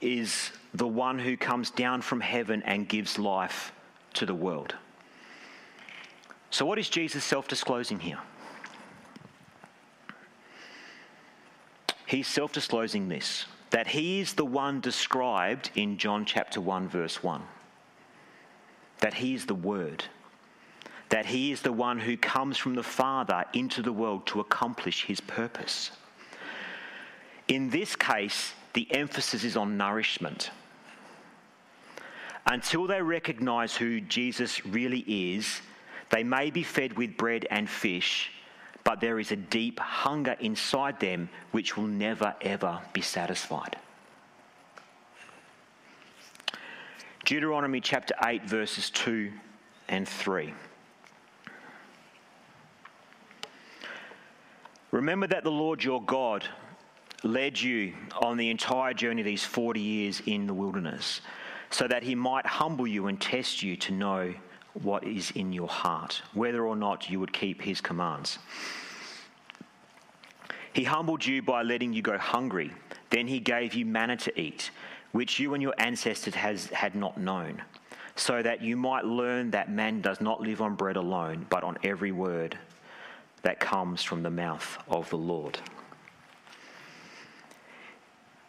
is 0.00 0.52
the 0.74 0.86
one 0.86 1.18
who 1.18 1.36
comes 1.36 1.70
down 1.70 2.00
from 2.00 2.20
heaven 2.20 2.62
and 2.62 2.88
gives 2.88 3.18
life 3.18 3.72
to 4.14 4.26
the 4.26 4.34
world. 4.34 4.76
So, 6.50 6.64
what 6.64 6.78
is 6.78 6.88
Jesus 6.88 7.24
self 7.24 7.48
disclosing 7.48 7.98
here? 7.98 8.20
He's 12.06 12.28
self 12.28 12.52
disclosing 12.52 13.08
this 13.08 13.46
that 13.70 13.88
he 13.88 14.20
is 14.20 14.34
the 14.34 14.44
one 14.44 14.80
described 14.80 15.70
in 15.74 15.98
John 15.98 16.24
chapter 16.24 16.60
1, 16.60 16.88
verse 16.88 17.22
1. 17.22 17.42
That 19.00 19.14
he 19.14 19.34
is 19.34 19.46
the 19.46 19.54
Word. 19.54 20.04
That 21.08 21.26
he 21.26 21.52
is 21.52 21.62
the 21.62 21.72
one 21.72 21.98
who 21.98 22.16
comes 22.16 22.56
from 22.56 22.74
the 22.74 22.82
Father 22.82 23.44
into 23.52 23.82
the 23.82 23.92
world 23.92 24.26
to 24.26 24.40
accomplish 24.40 25.04
his 25.04 25.20
purpose. 25.20 25.90
In 27.48 27.70
this 27.70 27.94
case, 27.94 28.52
the 28.72 28.92
emphasis 28.94 29.44
is 29.44 29.56
on 29.56 29.76
nourishment. 29.76 30.50
Until 32.46 32.86
they 32.86 33.02
recognize 33.02 33.76
who 33.76 34.00
Jesus 34.00 34.64
really 34.64 35.00
is, 35.00 35.60
they 36.10 36.22
may 36.22 36.50
be 36.50 36.62
fed 36.62 36.96
with 36.96 37.16
bread 37.16 37.46
and 37.50 37.68
fish, 37.68 38.30
but 38.86 39.00
there 39.00 39.18
is 39.18 39.32
a 39.32 39.36
deep 39.36 39.80
hunger 39.80 40.36
inside 40.38 41.00
them 41.00 41.28
which 41.50 41.76
will 41.76 41.88
never 41.88 42.36
ever 42.40 42.78
be 42.92 43.00
satisfied. 43.00 43.76
Deuteronomy 47.24 47.80
chapter 47.80 48.14
8, 48.24 48.44
verses 48.44 48.88
2 48.90 49.32
and 49.88 50.08
3. 50.08 50.54
Remember 54.92 55.26
that 55.26 55.42
the 55.42 55.50
Lord 55.50 55.82
your 55.82 56.00
God 56.00 56.44
led 57.24 57.60
you 57.60 57.92
on 58.22 58.36
the 58.36 58.50
entire 58.50 58.94
journey 58.94 59.22
these 59.22 59.44
40 59.44 59.80
years 59.80 60.22
in 60.26 60.46
the 60.46 60.54
wilderness, 60.54 61.22
so 61.70 61.88
that 61.88 62.04
he 62.04 62.14
might 62.14 62.46
humble 62.46 62.86
you 62.86 63.08
and 63.08 63.20
test 63.20 63.64
you 63.64 63.74
to 63.78 63.92
know 63.92 64.32
what 64.82 65.04
is 65.04 65.30
in 65.32 65.52
your 65.52 65.68
heart, 65.68 66.22
whether 66.34 66.64
or 66.64 66.76
not 66.76 67.10
you 67.10 67.20
would 67.20 67.32
keep 67.32 67.62
his 67.62 67.80
commands. 67.80 68.38
He 70.72 70.84
humbled 70.84 71.24
you 71.24 71.42
by 71.42 71.62
letting 71.62 71.92
you 71.92 72.02
go 72.02 72.18
hungry. 72.18 72.70
Then 73.10 73.26
he 73.26 73.40
gave 73.40 73.74
you 73.74 73.86
manna 73.86 74.16
to 74.18 74.40
eat, 74.40 74.70
which 75.12 75.38
you 75.38 75.54
and 75.54 75.62
your 75.62 75.74
ancestors 75.78 76.34
has, 76.34 76.66
had 76.66 76.94
not 76.94 77.18
known, 77.18 77.62
so 78.14 78.42
that 78.42 78.60
you 78.60 78.76
might 78.76 79.04
learn 79.04 79.50
that 79.52 79.70
man 79.70 80.00
does 80.00 80.20
not 80.20 80.40
live 80.40 80.60
on 80.60 80.74
bread 80.74 80.96
alone, 80.96 81.46
but 81.48 81.64
on 81.64 81.78
every 81.82 82.12
word 82.12 82.58
that 83.42 83.60
comes 83.60 84.02
from 84.02 84.22
the 84.22 84.30
mouth 84.30 84.78
of 84.88 85.08
the 85.08 85.16
Lord. 85.16 85.58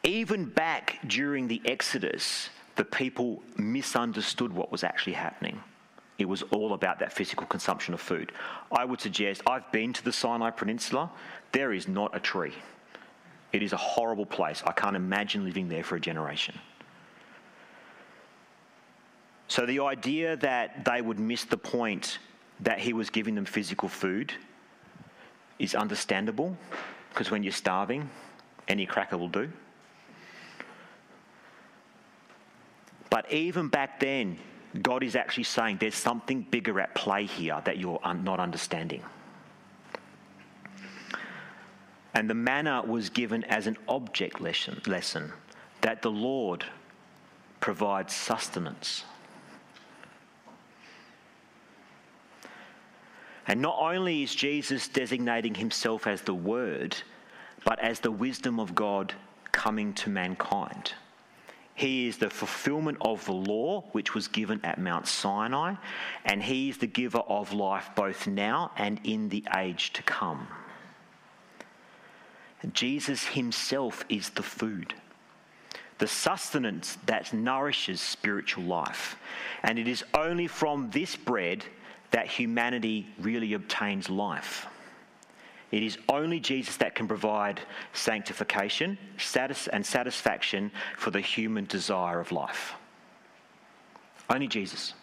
Even 0.03 0.45
back 0.45 0.99
during 1.07 1.47
the 1.47 1.61
Exodus, 1.65 2.49
the 2.75 2.85
people 2.85 3.41
misunderstood 3.57 4.51
what 4.53 4.71
was 4.71 4.83
actually 4.83 5.13
happening. 5.13 5.61
It 6.17 6.27
was 6.27 6.41
all 6.43 6.73
about 6.73 6.99
that 6.99 7.13
physical 7.13 7.45
consumption 7.45 7.93
of 7.93 8.01
food. 8.01 8.31
I 8.71 8.85
would 8.85 8.99
suggest, 8.99 9.41
I've 9.45 9.71
been 9.71 9.93
to 9.93 10.03
the 10.03 10.11
Sinai 10.11 10.49
Peninsula, 10.49 11.11
there 11.51 11.73
is 11.73 11.87
not 11.87 12.15
a 12.15 12.19
tree. 12.19 12.53
It 13.53 13.61
is 13.61 13.71
a 13.73 13.77
horrible 13.77 14.25
place. 14.25 14.63
I 14.65 14.71
can't 14.71 14.95
imagine 14.95 15.45
living 15.45 15.69
there 15.69 15.83
for 15.83 15.95
a 15.95 15.99
generation. 15.99 16.59
So 19.47 19.65
the 19.65 19.79
idea 19.79 20.35
that 20.37 20.83
they 20.83 21.01
would 21.01 21.19
miss 21.19 21.45
the 21.45 21.57
point 21.57 22.19
that 22.59 22.79
he 22.79 22.93
was 22.93 23.09
giving 23.09 23.35
them 23.35 23.45
physical 23.45 23.87
food 23.87 24.33
is 25.59 25.75
understandable 25.75 26.57
because 27.09 27.31
when 27.31 27.43
you're 27.43 27.51
starving, 27.51 28.09
any 28.67 28.85
cracker 28.85 29.17
will 29.17 29.29
do. 29.29 29.49
But 33.09 33.31
even 33.31 33.69
back 33.69 33.99
then, 33.99 34.37
God 34.81 35.03
is 35.03 35.15
actually 35.15 35.45
saying 35.45 35.77
there's 35.79 35.95
something 35.95 36.41
bigger 36.51 36.79
at 36.79 36.93
play 36.93 37.25
here 37.25 37.61
that 37.65 37.77
you're 37.77 37.99
not 38.23 38.39
understanding. 38.39 39.01
And 42.13 42.29
the 42.29 42.33
manna 42.33 42.83
was 42.85 43.09
given 43.09 43.43
as 43.45 43.67
an 43.67 43.77
object 43.87 44.41
lesson, 44.41 44.81
lesson 44.87 45.31
that 45.81 46.01
the 46.01 46.11
Lord 46.11 46.65
provides 47.59 48.13
sustenance. 48.13 49.03
And 53.47 53.61
not 53.61 53.77
only 53.79 54.23
is 54.23 54.35
Jesus 54.35 54.87
designating 54.87 55.55
himself 55.55 56.05
as 56.05 56.21
the 56.21 56.33
Word, 56.33 56.97
but 57.63 57.79
as 57.79 57.99
the 57.99 58.11
wisdom 58.11 58.59
of 58.59 58.75
God 58.75 59.13
coming 59.51 59.93
to 59.93 60.09
mankind. 60.09 60.93
He 61.77 62.07
is 62.07 62.17
the 62.17 62.31
fulfillment 62.31 62.97
of 63.01 63.23
the 63.25 63.33
law 63.33 63.83
which 63.91 64.15
was 64.15 64.27
given 64.27 64.59
at 64.65 64.79
Mount 64.79 65.07
Sinai, 65.07 65.75
and 66.25 66.41
He 66.41 66.69
is 66.69 66.79
the 66.79 66.87
giver 66.87 67.19
of 67.19 67.53
life 67.53 67.91
both 67.95 68.25
now 68.25 68.71
and 68.77 68.99
in 69.03 69.29
the 69.29 69.43
age 69.55 69.93
to 69.93 70.01
come. 70.01 70.47
Jesus 72.73 73.27
Himself 73.27 74.03
is 74.09 74.31
the 74.31 74.41
food, 74.41 74.95
the 75.99 76.07
sustenance 76.07 76.97
that 77.05 77.31
nourishes 77.31 78.01
spiritual 78.01 78.63
life. 78.63 79.15
And 79.61 79.77
it 79.77 79.87
is 79.87 80.03
only 80.15 80.47
from 80.47 80.89
this 80.89 81.15
bread 81.15 81.63
that 82.09 82.25
humanity 82.25 83.05
really 83.19 83.53
obtains 83.53 84.09
life. 84.09 84.65
It 85.71 85.83
is 85.83 85.97
only 86.07 86.39
Jesus 86.39 86.77
that 86.77 86.95
can 86.95 87.07
provide 87.07 87.59
sanctification 87.93 88.97
status, 89.17 89.67
and 89.67 89.85
satisfaction 89.85 90.71
for 90.97 91.11
the 91.11 91.19
human 91.19 91.65
desire 91.65 92.19
of 92.19 92.31
life. 92.31 92.73
Only 94.29 94.47
Jesus. 94.47 94.93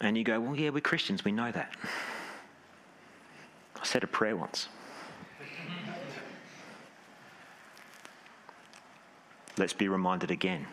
And 0.00 0.16
you 0.18 0.22
go, 0.22 0.38
well, 0.38 0.54
yeah, 0.54 0.70
we're 0.70 0.80
Christians, 0.80 1.24
we 1.24 1.32
know 1.32 1.50
that. 1.50 1.74
I 3.80 3.84
said 3.84 4.04
a 4.04 4.06
prayer 4.06 4.36
once. 4.36 4.68
Let's 9.56 9.72
be 9.72 9.88
reminded 9.88 10.30
again 10.30 10.66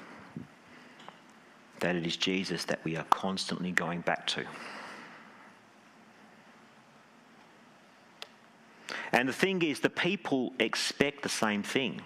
that 1.82 1.96
it 1.96 2.08
is 2.08 2.16
Jesus 2.16 2.66
that 2.66 2.84
we 2.84 2.96
are 2.96 3.04
constantly 3.06 3.72
going 3.72 4.02
back 4.02 4.26
to. 4.28 4.46
And 9.12 9.28
the 9.28 9.34
thing 9.34 9.62
is, 9.62 9.82
the 9.82 9.90
people 9.90 10.54
expect 10.60 11.22
the 11.22 11.30
same 11.30 11.64
thing. 11.64 12.02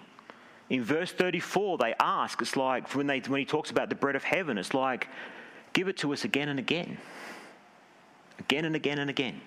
In 0.68 0.82
verse 0.82 1.12
34, 1.12 1.78
they 1.78 1.94
ask, 2.00 2.42
it's 2.42 2.56
like 2.56 2.92
when, 2.94 3.06
they, 3.06 3.20
when 3.20 3.38
he 3.38 3.44
talks 3.44 3.70
about 3.70 3.88
the 3.88 3.94
bread 3.94 4.16
of 4.16 4.24
heaven, 4.24 4.58
it's 4.58 4.74
like, 4.74 5.06
give 5.72 5.86
it 5.86 5.96
to 5.98 6.12
us 6.12 6.24
again 6.24 6.48
and 6.48 6.58
again. 6.58 6.98
Again 8.40 8.64
and 8.64 8.74
again 8.74 8.98
and 8.98 9.08
again. 9.08 9.40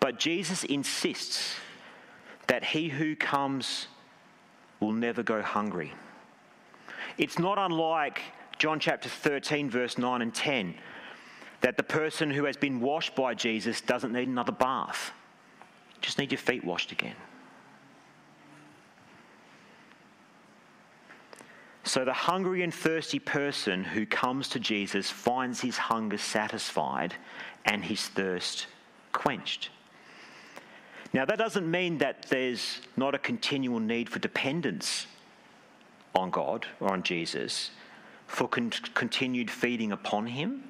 But 0.00 0.18
Jesus 0.18 0.64
insists 0.64 1.56
that 2.46 2.64
he 2.64 2.88
who 2.88 3.14
comes 3.14 3.88
will 4.80 4.92
never 4.92 5.22
go 5.22 5.42
hungry. 5.42 5.92
It's 7.18 7.38
not 7.38 7.58
unlike 7.58 8.22
John 8.58 8.80
chapter 8.80 9.08
13, 9.08 9.70
verse 9.70 9.98
9 9.98 10.20
and 10.20 10.34
10, 10.34 10.74
that 11.60 11.76
the 11.76 11.82
person 11.82 12.30
who 12.30 12.44
has 12.44 12.56
been 12.56 12.80
washed 12.80 13.14
by 13.14 13.34
Jesus 13.34 13.80
doesn't 13.80 14.12
need 14.12 14.28
another 14.28 14.52
bath. 14.52 15.12
Just 16.00 16.18
need 16.18 16.32
your 16.32 16.38
feet 16.38 16.64
washed 16.64 16.90
again. 16.90 17.14
So 21.84 22.04
the 22.04 22.12
hungry 22.12 22.62
and 22.62 22.74
thirsty 22.74 23.18
person 23.18 23.82
who 23.82 24.04
comes 24.04 24.48
to 24.50 24.60
Jesus 24.60 25.08
finds 25.08 25.60
his 25.60 25.78
hunger 25.78 26.18
satisfied 26.18 27.14
and 27.64 27.84
his 27.84 28.08
thirst 28.08 28.66
quenched. 29.12 29.70
Now, 31.14 31.24
that 31.24 31.38
doesn't 31.38 31.68
mean 31.70 31.98
that 31.98 32.26
there's 32.28 32.82
not 32.96 33.14
a 33.14 33.18
continual 33.18 33.80
need 33.80 34.10
for 34.10 34.18
dependence 34.18 35.06
on 36.14 36.30
God 36.30 36.66
or 36.80 36.92
on 36.92 37.02
Jesus 37.02 37.70
for 38.28 38.46
con- 38.46 38.70
continued 38.94 39.50
feeding 39.50 39.90
upon 39.90 40.26
Him. 40.26 40.62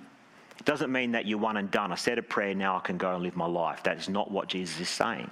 It 0.58 0.64
doesn't 0.64 0.90
mean 0.90 1.12
that 1.12 1.26
you're 1.26 1.38
one 1.38 1.58
and 1.58 1.70
done. 1.70 1.92
I 1.92 1.96
said 1.96 2.18
a 2.18 2.22
prayer, 2.22 2.54
now 2.54 2.76
I 2.76 2.80
can 2.80 2.96
go 2.96 3.14
and 3.14 3.22
live 3.22 3.36
my 3.36 3.46
life. 3.46 3.82
That 3.82 3.98
is 3.98 4.08
not 4.08 4.30
what 4.30 4.48
Jesus 4.48 4.80
is 4.80 4.88
saying. 4.88 5.30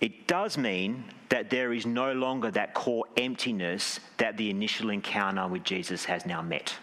It 0.00 0.26
does 0.26 0.58
mean 0.58 1.04
that 1.30 1.48
there 1.48 1.72
is 1.72 1.86
no 1.86 2.12
longer 2.12 2.50
that 2.50 2.74
core 2.74 3.06
emptiness 3.16 4.00
that 4.18 4.36
the 4.36 4.50
initial 4.50 4.90
encounter 4.90 5.48
with 5.48 5.64
Jesus 5.64 6.04
has 6.04 6.26
now 6.26 6.42
met. 6.42 6.74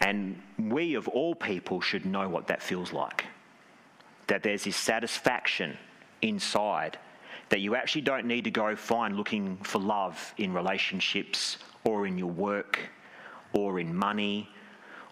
And 0.00 0.40
we, 0.58 0.94
of 0.94 1.06
all 1.08 1.34
people, 1.34 1.80
should 1.80 2.04
know 2.04 2.28
what 2.28 2.48
that 2.48 2.62
feels 2.62 2.92
like. 2.92 3.24
That 4.26 4.42
there's 4.42 4.64
this 4.64 4.76
satisfaction 4.76 5.78
inside 6.20 6.98
that 7.54 7.60
you 7.60 7.76
actually 7.76 8.00
don't 8.00 8.26
need 8.26 8.42
to 8.42 8.50
go 8.50 8.74
find 8.74 9.16
looking 9.16 9.56
for 9.58 9.78
love 9.78 10.34
in 10.38 10.52
relationships 10.52 11.58
or 11.84 12.04
in 12.04 12.18
your 12.18 12.32
work 12.32 12.80
or 13.52 13.78
in 13.78 13.94
money 13.94 14.50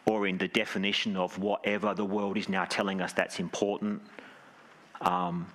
or 0.07 0.27
in 0.27 0.37
the 0.39 0.49
definition 0.49 1.17
of 1.17 1.39
whatever 1.39 1.95
the 1.95 2.05
world 2.05 2.37
is 2.37 2.49
now 2.49 2.65
telling 2.65 3.01
us 3.01 3.13
that's 3.13 3.39
important. 3.39 4.03
Um, 5.03 5.47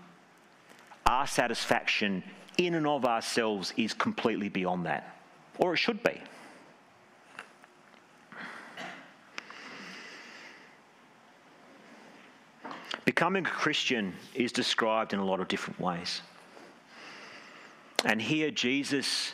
our 1.05 1.27
satisfaction 1.27 2.23
in 2.57 2.75
and 2.75 2.87
of 2.87 3.03
ourselves 3.03 3.73
is 3.75 3.93
completely 3.93 4.47
beyond 4.47 4.85
that, 4.85 5.19
or 5.57 5.73
it 5.73 5.77
should 5.77 6.01
be. 6.03 6.21
Becoming 13.03 13.45
a 13.45 13.49
Christian 13.49 14.13
is 14.33 14.53
described 14.53 15.11
in 15.11 15.19
a 15.19 15.25
lot 15.25 15.41
of 15.41 15.49
different 15.49 15.81
ways. 15.81 16.21
And 18.07 18.21
here 18.21 18.51
Jesus 18.51 19.33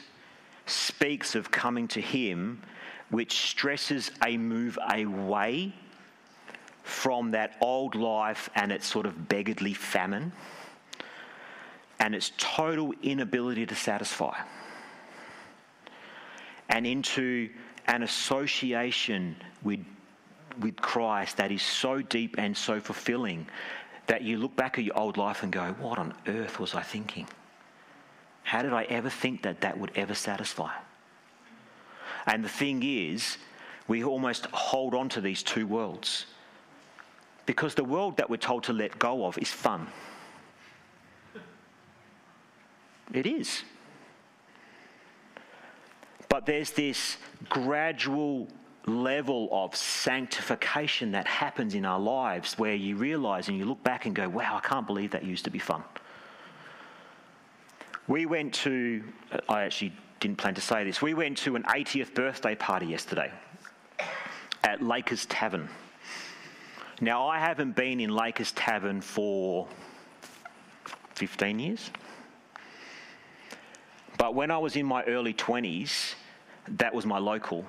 speaks 0.65 1.35
of 1.35 1.51
coming 1.51 1.87
to 1.89 2.01
him, 2.01 2.63
which 3.11 3.33
stresses 3.33 4.09
a 4.25 4.35
move 4.35 4.79
away 4.89 5.73
from 6.81 7.31
that 7.31 7.55
old 7.61 7.93
life 7.93 8.49
and 8.55 8.71
its 8.71 8.87
sort 8.87 9.05
of 9.05 9.29
beggarly 9.29 9.75
famine 9.75 10.31
and 11.99 12.15
its 12.15 12.31
total 12.37 12.93
inability 13.03 13.67
to 13.67 13.75
satisfy, 13.75 14.35
and 16.67 16.87
into 16.87 17.49
an 17.85 18.01
association 18.01 19.35
with, 19.61 19.85
with 20.59 20.75
Christ 20.77 21.37
that 21.37 21.51
is 21.51 21.61
so 21.61 22.01
deep 22.01 22.35
and 22.39 22.57
so 22.57 22.79
fulfilling 22.79 23.45
that 24.07 24.23
you 24.23 24.37
look 24.37 24.55
back 24.55 24.79
at 24.79 24.83
your 24.83 24.97
old 24.97 25.17
life 25.17 25.43
and 25.43 25.51
go, 25.51 25.75
What 25.79 25.99
on 25.99 26.13
earth 26.27 26.59
was 26.59 26.73
I 26.73 26.81
thinking? 26.81 27.27
How 28.43 28.61
did 28.61 28.73
I 28.73 28.83
ever 28.83 29.09
think 29.09 29.41
that 29.43 29.61
that 29.61 29.77
would 29.77 29.91
ever 29.95 30.13
satisfy? 30.13 30.71
And 32.25 32.43
the 32.43 32.49
thing 32.49 32.83
is, 32.83 33.37
we 33.87 34.03
almost 34.03 34.45
hold 34.47 34.93
on 34.93 35.09
to 35.09 35.21
these 35.21 35.43
two 35.43 35.67
worlds 35.67 36.25
because 37.45 37.75
the 37.75 37.83
world 37.83 38.17
that 38.17 38.29
we're 38.29 38.37
told 38.37 38.63
to 38.63 38.73
let 38.73 38.97
go 38.99 39.25
of 39.25 39.37
is 39.37 39.49
fun. 39.49 39.87
It 43.13 43.27
is. 43.27 43.63
But 46.29 46.45
there's 46.45 46.71
this 46.71 47.17
gradual 47.49 48.47
level 48.85 49.49
of 49.51 49.75
sanctification 49.75 51.11
that 51.11 51.27
happens 51.27 51.75
in 51.75 51.85
our 51.85 51.99
lives 51.99 52.57
where 52.57 52.73
you 52.73 52.95
realize 52.95 53.47
and 53.49 53.57
you 53.57 53.65
look 53.65 53.83
back 53.83 54.05
and 54.05 54.15
go, 54.15 54.27
wow, 54.27 54.57
I 54.57 54.67
can't 54.67 54.87
believe 54.87 55.11
that 55.11 55.23
used 55.23 55.45
to 55.45 55.51
be 55.51 55.59
fun. 55.59 55.83
We 58.07 58.25
went 58.25 58.53
to, 58.55 59.01
I 59.47 59.63
actually 59.63 59.93
didn't 60.19 60.37
plan 60.37 60.55
to 60.55 60.61
say 60.61 60.83
this, 60.83 61.01
we 61.01 61.13
went 61.13 61.37
to 61.39 61.55
an 61.55 61.63
80th 61.63 62.13
birthday 62.13 62.53
party 62.53 62.87
yesterday 62.87 63.31
at 64.63 64.81
Lakers 64.81 65.25
Tavern. 65.27 65.69
Now, 66.99 67.27
I 67.27 67.39
haven't 67.39 67.75
been 67.75 67.99
in 67.99 68.09
Lakers 68.09 68.51
Tavern 68.51 68.99
for 68.99 69.67
15 71.15 71.59
years. 71.59 71.89
But 74.17 74.35
when 74.35 74.51
I 74.51 74.57
was 74.57 74.75
in 74.75 74.85
my 74.85 75.03
early 75.03 75.33
20s, 75.33 76.15
that 76.67 76.93
was 76.93 77.05
my 77.05 77.19
local. 77.19 77.65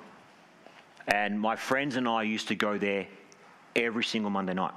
And 1.09 1.41
my 1.41 1.57
friends 1.57 1.97
and 1.97 2.09
I 2.09 2.23
used 2.23 2.49
to 2.49 2.55
go 2.55 2.79
there 2.79 3.07
every 3.77 4.05
single 4.05 4.31
Monday 4.31 4.55
night. 4.55 4.75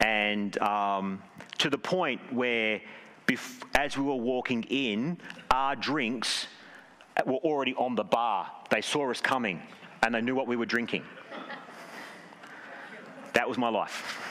And 0.00 0.56
um, 0.58 1.22
to 1.58 1.70
the 1.70 1.78
point 1.78 2.20
where, 2.32 2.80
bef- 3.26 3.62
as 3.74 3.96
we 3.96 4.04
were 4.04 4.14
walking 4.14 4.62
in, 4.64 5.18
our 5.50 5.76
drinks 5.76 6.46
were 7.24 7.34
already 7.36 7.74
on 7.74 7.94
the 7.94 8.04
bar. 8.04 8.50
They 8.70 8.80
saw 8.80 9.10
us 9.10 9.20
coming 9.20 9.62
and 10.02 10.14
they 10.14 10.20
knew 10.20 10.34
what 10.34 10.46
we 10.46 10.56
were 10.56 10.66
drinking. 10.66 11.04
That 13.32 13.48
was 13.48 13.58
my 13.58 13.68
life. 13.68 14.22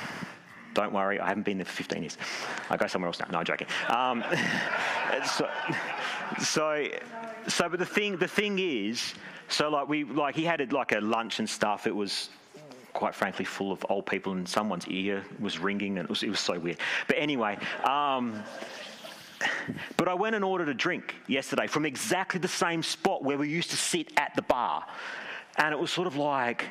Don't 0.74 0.92
worry, 0.92 1.20
I 1.20 1.28
haven't 1.28 1.44
been 1.44 1.58
there 1.58 1.66
for 1.66 1.72
15 1.72 2.04
years. 2.04 2.18
I 2.70 2.76
go 2.76 2.88
somewhere 2.88 3.08
else 3.08 3.20
now. 3.20 3.28
No, 3.32 3.40
I'm 3.40 3.46
joking. 3.46 3.68
Um, 3.88 4.24
so, 5.26 5.50
so, 6.42 6.88
so, 7.48 7.70
but 7.70 7.80
the 7.80 7.86
thing, 7.86 8.18
the 8.18 8.28
thing 8.28 8.60
is, 8.60 9.14
so 9.48 9.70
like 9.70 9.88
we, 9.88 10.04
like 10.04 10.36
he 10.36 10.44
had 10.44 10.74
like 10.74 10.92
a 10.92 11.00
lunch 11.00 11.40
and 11.40 11.50
stuff. 11.50 11.88
It 11.88 11.96
was 11.96 12.30
quite 12.92 13.16
frankly 13.16 13.46
full 13.46 13.72
of 13.72 13.86
old 13.90 14.06
people, 14.06 14.34
and 14.34 14.48
someone's 14.48 14.88
ear 14.88 15.24
was 15.40 15.60
ringing, 15.60 15.98
and 15.98 16.06
it 16.06 16.10
was, 16.10 16.24
it 16.24 16.30
was 16.30 16.42
so 16.42 16.60
weird. 16.60 16.78
But 17.08 17.18
anyway. 17.20 17.58
Um, 17.86 18.44
but 19.98 20.08
I 20.08 20.14
went 20.14 20.36
and 20.36 20.44
ordered 20.44 20.70
a 20.70 20.74
drink 20.74 21.16
yesterday 21.28 21.68
from 21.68 21.86
exactly 21.86 22.40
the 22.40 22.48
same 22.48 22.84
spot 22.84 23.24
where 23.24 23.38
we 23.38 23.50
used 23.50 23.72
to 23.72 23.78
sit 23.78 24.12
at 24.18 24.36
the 24.36 24.42
bar. 24.42 24.86
And 25.58 25.74
it 25.74 25.80
was 25.80 25.92
sort 25.92 26.08
of 26.08 26.16
like 26.16 26.66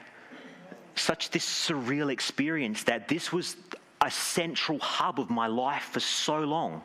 such 0.95 1.31
this 1.31 1.45
surreal 1.45 2.13
experience 2.13 2.85
that 2.85 3.09
this 3.09 3.33
was 3.33 3.57
a 4.01 4.11
central 4.11 4.79
hub 4.79 5.19
of 5.19 5.31
my 5.31 5.47
life 5.47 5.85
for 5.93 6.01
so 6.01 6.41
long. 6.41 6.83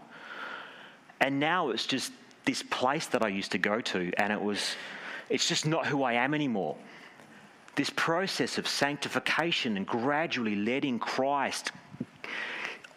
And 1.19 1.39
now 1.39 1.69
it's 1.69 1.85
just 1.85 2.11
this 2.45 2.63
place 2.63 3.07
that 3.07 3.23
I 3.23 3.27
used 3.27 3.51
to 3.51 3.57
go 3.57 3.81
to, 3.81 4.11
and 4.17 4.31
it 4.31 4.41
was, 4.41 4.75
it's 5.29 5.47
just 5.47 5.65
not 5.65 5.85
who 5.85 6.03
I 6.03 6.13
am 6.13 6.33
anymore. 6.33 6.77
This 7.75 7.89
process 7.91 8.57
of 8.57 8.67
sanctification 8.67 9.77
and 9.77 9.85
gradually 9.85 10.55
letting 10.55 10.97
Christ 10.97 11.71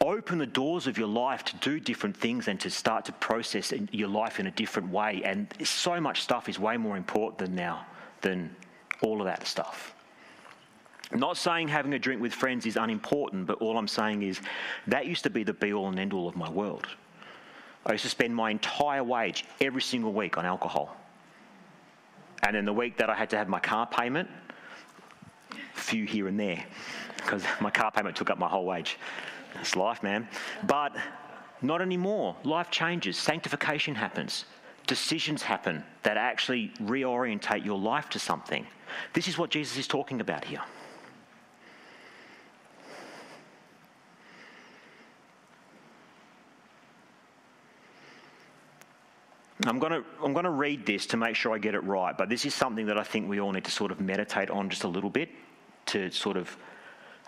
open 0.03 0.39
the 0.39 0.47
doors 0.47 0.87
of 0.87 0.99
your 0.99 1.09
life 1.09 1.45
to 1.45 1.57
do 1.57 1.81
different 1.81 2.17
things 2.17 2.49
and 2.49 2.59
to 2.61 2.71
start 2.71 3.05
to 3.07 3.13
process 3.13 3.73
your 3.91 4.09
life 4.09 4.41
in 4.41 4.47
a 4.47 4.51
different 4.51 4.91
way. 4.91 5.23
And 5.25 5.47
so 5.65 6.01
much 6.01 6.23
stuff 6.23 6.49
is 6.49 6.59
way 6.59 6.77
more 6.77 6.97
important 6.97 7.39
than 7.39 7.55
now 7.55 7.87
than 8.21 8.55
all 9.01 9.21
of 9.21 9.27
that 9.27 9.47
stuff. 9.47 9.95
Not 11.15 11.37
saying 11.37 11.69
having 11.69 11.93
a 11.93 11.99
drink 11.99 12.23
with 12.23 12.33
friends 12.33 12.65
is 12.65 12.77
unimportant, 12.77 13.47
but 13.47 13.59
all 13.61 13.77
I'm 13.77 13.89
saying 13.89 14.23
is 14.23 14.41
that 14.87 15.07
used 15.07 15.25
to 15.25 15.31
be 15.31 15.45
the 15.45 15.53
be 15.53 15.73
all 15.73 15.89
and 15.89 15.99
end 15.99 16.13
all 16.13 16.27
of 16.27 16.37
my 16.37 16.49
world. 16.49 16.87
I 17.85 17.93
used 17.93 18.05
to 18.05 18.11
spend 18.11 18.35
my 18.35 18.51
entire 18.51 19.05
wage 19.05 19.45
every 19.61 19.83
single 19.83 20.13
week 20.13 20.39
on 20.39 20.47
alcohol. 20.47 20.97
And 22.43 22.57
then 22.57 22.65
the 22.65 22.73
week 22.73 22.97
that 22.97 23.11
I 23.11 23.15
had 23.15 23.31
to 23.31 23.37
have 23.37 23.49
my 23.49 23.61
car 23.61 23.87
payment, 23.87 24.29
a 25.53 25.79
few 25.79 26.07
here 26.07 26.29
and 26.29 26.39
there, 26.39 26.65
because 27.17 27.45
my 27.61 27.71
car 27.71 27.91
payment 27.91 28.17
took 28.17 28.31
up 28.31 28.39
my 28.39 28.49
whole 28.49 28.65
wage. 28.65 28.97
That's 29.55 29.77
life, 29.77 30.03
man. 30.03 30.29
But 30.67 30.97
not 31.61 31.81
anymore. 31.81 32.37
Life 32.45 32.71
changes, 32.71 33.17
sanctification 33.17 33.95
happens, 33.95 34.45
decisions 34.87 35.43
happen 35.43 35.85
that 36.03 36.17
actually 36.17 36.73
reorientate 36.81 37.65
your 37.65 37.79
life 37.79 38.11
to 38.11 38.19
something. 38.19 38.67
This 39.13 39.29
is 39.29 39.39
what 39.39 39.51
Jesus 39.51 39.79
is 39.79 39.87
talking 39.87 40.21
about 40.21 40.45
here. 40.45 40.61
I'm 49.65 49.79
going 49.79 49.93
to 49.93 50.05
I'm 50.23 50.33
going 50.33 50.45
to 50.45 50.51
read 50.51 50.85
this 50.87 51.07
to 51.07 51.17
make 51.17 51.37
sure 51.37 51.55
I 51.55 51.59
get 51.59 51.75
it 51.75 51.85
right, 51.85 52.17
but 52.19 52.29
this 52.29 52.45
is 52.45 52.53
something 52.53 52.87
that 52.87 52.99
I 52.99 53.05
think 53.05 53.29
we 53.29 53.41
all 53.41 53.53
need 53.53 53.65
to 53.65 53.71
sort 53.71 53.93
of 53.93 54.01
meditate 54.01 54.51
on 54.51 54.69
just 54.69 54.83
a 54.83 54.89
little 54.89 55.11
bit 55.11 55.29
to 55.87 56.11
sort 56.11 56.37
of 56.37 56.57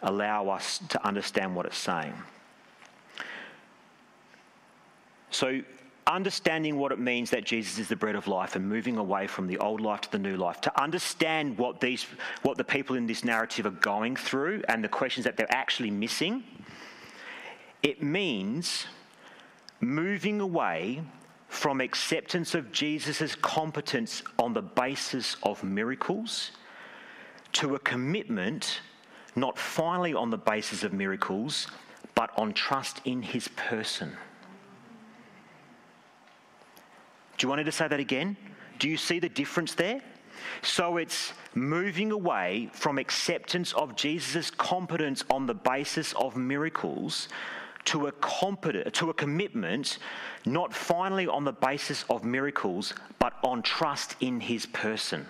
allow 0.04 0.48
us 0.48 0.78
to 0.90 1.06
understand 1.06 1.54
what 1.56 1.66
it's 1.66 1.78
saying. 1.78 2.14
So, 5.30 5.62
understanding 6.06 6.78
what 6.78 6.92
it 6.92 6.98
means 6.98 7.30
that 7.30 7.44
Jesus 7.44 7.78
is 7.78 7.88
the 7.88 7.96
bread 7.96 8.14
of 8.14 8.28
life 8.28 8.56
and 8.56 8.68
moving 8.68 8.98
away 8.98 9.26
from 9.26 9.46
the 9.46 9.58
old 9.58 9.80
life 9.80 10.02
to 10.02 10.12
the 10.12 10.18
new 10.18 10.36
life, 10.36 10.60
to 10.60 10.80
understand 10.80 11.58
what 11.58 11.80
these 11.80 12.06
what 12.42 12.56
the 12.56 12.64
people 12.64 12.94
in 12.94 13.06
this 13.06 13.24
narrative 13.24 13.66
are 13.66 13.70
going 13.70 14.14
through 14.14 14.62
and 14.68 14.84
the 14.84 14.88
questions 14.88 15.24
that 15.24 15.36
they're 15.36 15.52
actually 15.52 15.90
missing, 15.90 16.44
it 17.82 18.02
means 18.02 18.86
moving 19.80 20.40
away 20.40 21.02
from 21.48 21.80
acceptance 21.80 22.54
of 22.54 22.70
Jesus' 22.72 23.34
competence 23.36 24.22
on 24.38 24.52
the 24.52 24.62
basis 24.62 25.36
of 25.42 25.62
miracles 25.62 26.50
to 27.52 27.76
a 27.76 27.78
commitment 27.78 28.80
not 29.36 29.58
finally 29.58 30.14
on 30.14 30.30
the 30.30 30.38
basis 30.38 30.84
of 30.84 30.92
miracles, 30.92 31.66
but 32.14 32.30
on 32.36 32.52
trust 32.52 33.00
in 33.04 33.22
his 33.22 33.48
person. 33.48 34.16
Do 37.36 37.44
you 37.44 37.48
want 37.48 37.58
me 37.58 37.64
to 37.64 37.72
say 37.72 37.88
that 37.88 38.00
again? 38.00 38.36
Do 38.78 38.88
you 38.88 38.96
see 38.96 39.18
the 39.18 39.28
difference 39.28 39.74
there? 39.74 40.00
So 40.62 40.96
it's 40.96 41.32
moving 41.54 42.12
away 42.12 42.70
from 42.72 42.98
acceptance 42.98 43.72
of 43.72 43.96
Jesus' 43.96 44.50
competence 44.50 45.24
on 45.30 45.46
the 45.46 45.54
basis 45.54 46.12
of 46.14 46.36
miracles 46.36 47.28
to 47.86 48.06
a, 48.06 48.90
to 48.90 49.10
a 49.10 49.14
commitment, 49.14 49.98
not 50.46 50.72
finally 50.72 51.26
on 51.26 51.44
the 51.44 51.52
basis 51.52 52.04
of 52.08 52.24
miracles, 52.24 52.94
but 53.18 53.34
on 53.42 53.62
trust 53.62 54.16
in 54.20 54.40
his 54.40 54.66
person. 54.66 55.26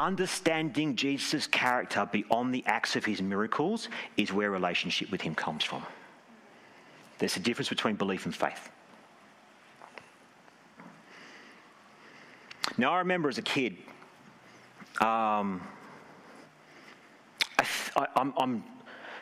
Understanding 0.00 0.96
Jesus' 0.96 1.46
character 1.46 2.08
beyond 2.10 2.54
the 2.54 2.64
acts 2.64 2.96
of 2.96 3.04
his 3.04 3.20
miracles 3.20 3.90
is 4.16 4.32
where 4.32 4.50
relationship 4.50 5.10
with 5.12 5.20
him 5.20 5.34
comes 5.34 5.62
from. 5.62 5.84
There's 7.18 7.36
a 7.36 7.40
difference 7.40 7.68
between 7.68 7.96
belief 7.96 8.24
and 8.24 8.34
faith. 8.34 8.70
Now, 12.78 12.94
I 12.94 13.00
remember 13.00 13.28
as 13.28 13.36
a 13.36 13.42
kid, 13.42 13.76
um, 15.02 15.60
I, 17.94 18.06
am 18.16 18.64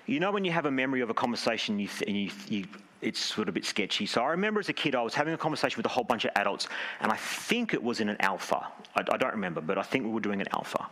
you 0.06 0.20
know 0.20 0.30
when 0.30 0.44
you 0.44 0.52
have 0.52 0.66
a 0.66 0.70
memory 0.70 1.00
of 1.00 1.10
a 1.10 1.14
conversation 1.14 1.80
you, 1.80 1.88
and 2.06 2.16
you, 2.16 2.30
you, 2.48 2.64
it's 3.00 3.20
sort 3.20 3.48
of 3.48 3.52
a 3.52 3.54
bit 3.54 3.64
sketchy. 3.64 4.06
So 4.06 4.22
I 4.22 4.30
remember 4.30 4.60
as 4.60 4.68
a 4.68 4.72
kid, 4.72 4.94
I 4.94 5.02
was 5.02 5.14
having 5.14 5.34
a 5.34 5.38
conversation 5.38 5.76
with 5.76 5.86
a 5.86 5.90
whole 5.90 6.04
bunch 6.04 6.24
of 6.24 6.32
adults, 6.36 6.68
and 7.00 7.12
I 7.12 7.16
think 7.16 7.74
it 7.74 7.82
was 7.82 8.00
in 8.00 8.08
an 8.08 8.16
alpha. 8.20 8.66
I, 8.96 9.00
I 9.00 9.16
don't 9.16 9.32
remember, 9.32 9.60
but 9.60 9.78
I 9.78 9.82
think 9.82 10.04
we 10.04 10.10
were 10.10 10.20
doing 10.20 10.40
an 10.40 10.48
alpha. 10.52 10.88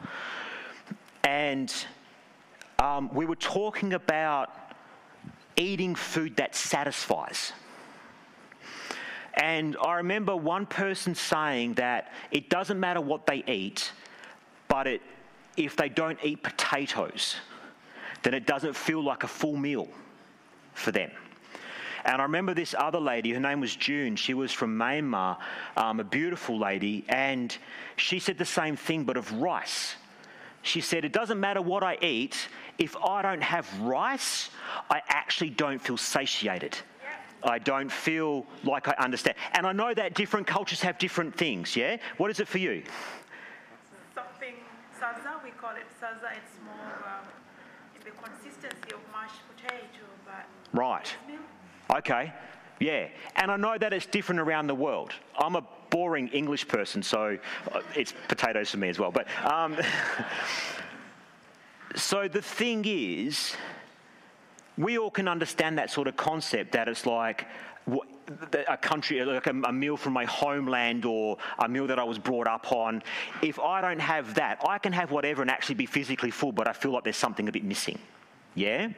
And 1.24 1.72
um, 2.78 3.12
we 3.12 3.26
were 3.26 3.36
talking 3.36 3.94
about 3.94 4.50
eating 5.57 5.94
food 5.94 6.36
that 6.36 6.54
satisfies. 6.54 7.52
And 9.34 9.76
I 9.84 9.94
remember 9.94 10.34
one 10.36 10.66
person 10.66 11.14
saying 11.14 11.74
that 11.74 12.12
it 12.30 12.48
doesn't 12.48 12.78
matter 12.78 13.00
what 13.00 13.26
they 13.26 13.42
eat, 13.46 13.92
but 14.68 14.86
it, 14.86 15.02
if 15.57 15.76
they 15.76 15.88
don't 15.88 16.18
eat 16.22 16.42
potatoes, 16.42 17.36
then 18.22 18.32
it 18.32 18.46
doesn't 18.46 18.74
feel 18.74 19.02
like 19.02 19.24
a 19.24 19.28
full 19.28 19.57
meal 19.57 19.88
for 20.74 20.90
them. 20.90 21.11
And 22.07 22.22
I 22.22 22.24
remember 22.24 22.54
this 22.54 22.72
other 22.78 23.00
lady, 23.00 23.32
her 23.32 23.40
name 23.40 23.61
was 23.61 23.74
June. 23.74 24.14
She 24.14 24.32
was 24.32 24.52
from 24.52 24.78
Myanmar, 24.78 25.38
um, 25.76 25.98
a 25.98 26.04
beautiful 26.04 26.57
lady, 26.57 27.04
and 27.09 27.54
she 27.96 28.20
said 28.20 28.38
the 28.38 28.44
same 28.44 28.76
thing, 28.76 29.02
but 29.02 29.16
of 29.16 29.32
rice. 29.32 29.96
She 30.62 30.80
said, 30.80 31.04
It 31.04 31.12
doesn't 31.12 31.40
matter 31.40 31.61
what 31.61 31.82
I 31.82 31.98
eat, 32.00 32.48
if 32.78 32.96
I 32.96 33.22
don't 33.22 33.42
have 33.42 33.66
rice, 33.80 34.50
I 34.88 35.02
actually 35.09 35.50
don't 35.50 35.80
feel 35.80 35.96
satiated. 35.96 36.78
I 37.42 37.59
don't 37.59 37.90
feel 37.90 38.46
like 38.64 38.88
I 38.88 38.94
understand. 38.98 39.36
And 39.52 39.66
I 39.66 39.72
know 39.72 39.92
that 39.92 40.14
different 40.14 40.46
cultures 40.46 40.80
have 40.82 40.98
different 40.98 41.36
things, 41.36 41.76
yeah? 41.76 41.96
What 42.18 42.30
is 42.30 42.40
it 42.40 42.48
for 42.48 42.59
you? 42.59 42.82
Something, 44.14 44.54
salsa, 44.98 45.42
we 45.44 45.50
call 45.50 45.70
it 45.76 45.86
salsa. 46.00 46.32
It's 46.36 46.57
more 46.64 47.04
um, 47.07 47.26
the 48.04 48.11
consistency 48.11 48.94
of 48.94 49.00
mashed 49.12 49.42
potato, 49.54 50.07
but. 50.24 50.46
Right. 50.72 51.14
Okay. 51.91 52.32
Yeah. 52.80 53.09
And 53.37 53.51
I 53.51 53.57
know 53.57 53.78
that 53.78 53.93
it's 53.93 54.07
different 54.07 54.41
around 54.41 54.66
the 54.66 54.74
world. 54.74 55.12
I'm 55.39 55.57
a 55.57 55.64
boring 55.91 56.28
English 56.28 56.68
person, 56.68 57.03
so 57.03 57.39
uh, 57.72 57.80
it's 57.95 58.12
potatoes 58.28 58.70
for 58.70 58.78
me 58.78 58.89
as 58.89 58.99
well. 58.99 59.11
But 59.11 59.28
um, 59.45 59.76
so 61.95 62.28
the 62.28 62.43
thing 62.43 62.84
is, 62.87 63.55
we 64.76 64.99
all 64.99 65.11
can 65.11 65.28
understand 65.28 65.78
that 65.78 65.91
sort 65.91 66.09
of 66.09 66.16
concept 66.16 66.72
that 66.72 66.89
it's 66.89 67.07
like 67.07 67.47
a 68.68 68.76
country, 68.76 69.24
like 69.24 69.47
a, 69.47 69.51
a, 69.51 69.72
meal 69.72 69.97
from 69.97 70.12
my 70.12 70.24
homeland 70.24 71.05
or 71.05 71.39
a 71.61 71.68
meal 71.68 71.87
that 71.87 71.99
I 71.99 72.05
was 72.05 72.18
brought 72.18 72.49
up 72.49 72.72
on, 72.72 73.03
if 73.43 73.59
I 73.61 73.80
don't 73.80 74.01
have 74.01 74.34
that, 74.34 74.61
I 74.66 74.78
can 74.78 74.93
have 74.93 75.12
whatever 75.12 75.43
and 75.43 75.51
actually 75.51 75.76
be 75.76 75.87
physically 75.87 76.30
full, 76.30 76.53
but 76.53 76.66
I 76.66 76.72
feel 76.72 76.91
like 76.91 77.05
there's 77.05 77.16
something 77.16 77.49
a 77.49 77.53
bit 77.53 77.64
missing. 77.64 77.99
Yeah? 78.55 78.89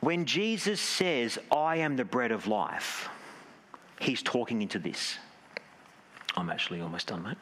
When 0.00 0.24
Jesus 0.24 0.80
says, 0.80 1.38
I 1.52 1.76
am 1.76 1.96
the 1.96 2.04
bread 2.04 2.32
of 2.32 2.46
life, 2.46 3.08
he's 4.00 4.22
talking 4.22 4.62
into 4.62 4.78
this. 4.78 5.18
I'm 6.36 6.48
actually 6.48 6.80
almost 6.80 7.08
done, 7.08 7.22
mate. 7.22 7.36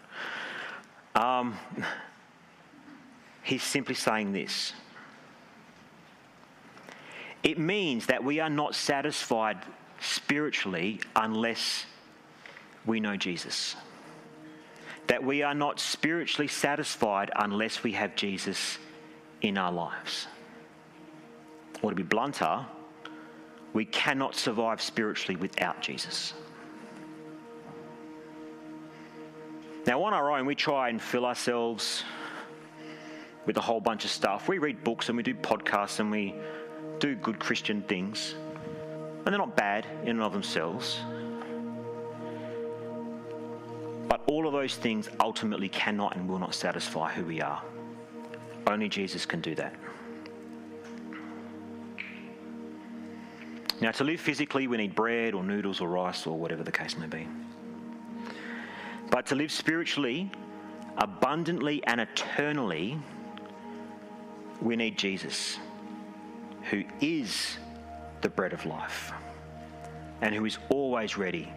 Um, 1.14 1.56
he's 3.42 3.62
simply 3.62 3.94
saying 3.94 4.32
this 4.32 4.72
it 7.42 7.58
means 7.58 8.06
that 8.06 8.22
we 8.24 8.40
are 8.40 8.50
not 8.50 8.74
satisfied 8.74 9.58
spiritually 10.00 11.00
unless 11.14 11.86
we 12.84 12.98
know 12.98 13.16
Jesus. 13.16 13.76
That 15.06 15.22
we 15.22 15.42
are 15.42 15.54
not 15.54 15.78
spiritually 15.80 16.48
satisfied 16.48 17.30
unless 17.36 17.82
we 17.82 17.92
have 17.92 18.16
Jesus 18.16 18.78
in 19.40 19.56
our 19.56 19.72
lives. 19.72 20.26
Or 21.82 21.90
to 21.90 21.96
be 21.96 22.02
blunter, 22.02 22.66
we 23.72 23.84
cannot 23.84 24.34
survive 24.34 24.82
spiritually 24.82 25.36
without 25.36 25.80
Jesus. 25.80 26.34
Now, 29.86 30.02
on 30.02 30.12
our 30.12 30.32
own, 30.32 30.44
we 30.44 30.54
try 30.54 30.88
and 30.90 31.00
fill 31.00 31.24
ourselves 31.24 32.04
with 33.46 33.56
a 33.56 33.60
whole 33.60 33.80
bunch 33.80 34.04
of 34.04 34.10
stuff. 34.10 34.48
We 34.48 34.58
read 34.58 34.84
books 34.84 35.08
and 35.08 35.16
we 35.16 35.22
do 35.22 35.34
podcasts 35.34 36.00
and 36.00 36.10
we 36.10 36.34
do 36.98 37.14
good 37.14 37.38
Christian 37.38 37.82
things, 37.82 38.34
and 39.24 39.26
they're 39.26 39.38
not 39.38 39.56
bad 39.56 39.86
in 40.02 40.10
and 40.10 40.22
of 40.22 40.32
themselves. 40.32 41.00
But 44.08 44.22
all 44.26 44.46
of 44.46 44.52
those 44.52 44.74
things 44.74 45.08
ultimately 45.20 45.68
cannot 45.68 46.16
and 46.16 46.28
will 46.28 46.38
not 46.38 46.54
satisfy 46.54 47.12
who 47.12 47.24
we 47.24 47.40
are. 47.40 47.62
Only 48.66 48.88
Jesus 48.88 49.24
can 49.24 49.40
do 49.40 49.54
that. 49.54 49.74
Now, 53.80 53.92
to 53.92 54.04
live 54.04 54.20
physically, 54.20 54.66
we 54.66 54.76
need 54.76 54.94
bread 54.94 55.34
or 55.34 55.44
noodles 55.44 55.80
or 55.80 55.88
rice 55.88 56.26
or 56.26 56.36
whatever 56.36 56.64
the 56.64 56.72
case 56.72 56.96
may 56.96 57.06
be. 57.06 57.28
But 59.10 59.26
to 59.26 59.36
live 59.36 59.52
spiritually, 59.52 60.30
abundantly, 60.96 61.82
and 61.86 62.00
eternally, 62.00 62.98
we 64.60 64.74
need 64.74 64.98
Jesus 64.98 65.58
who 66.70 66.82
is 67.00 67.56
the 68.20 68.28
bread 68.28 68.52
of 68.52 68.66
life 68.66 69.12
and 70.20 70.34
who 70.34 70.44
is 70.44 70.58
always 70.70 71.16
ready 71.16 71.48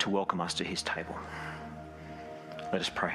to 0.00 0.10
welcome 0.10 0.40
us 0.40 0.54
to 0.54 0.64
his 0.64 0.82
table. 0.82 1.16
Let 2.72 2.80
us 2.80 2.90
pray. 2.92 3.14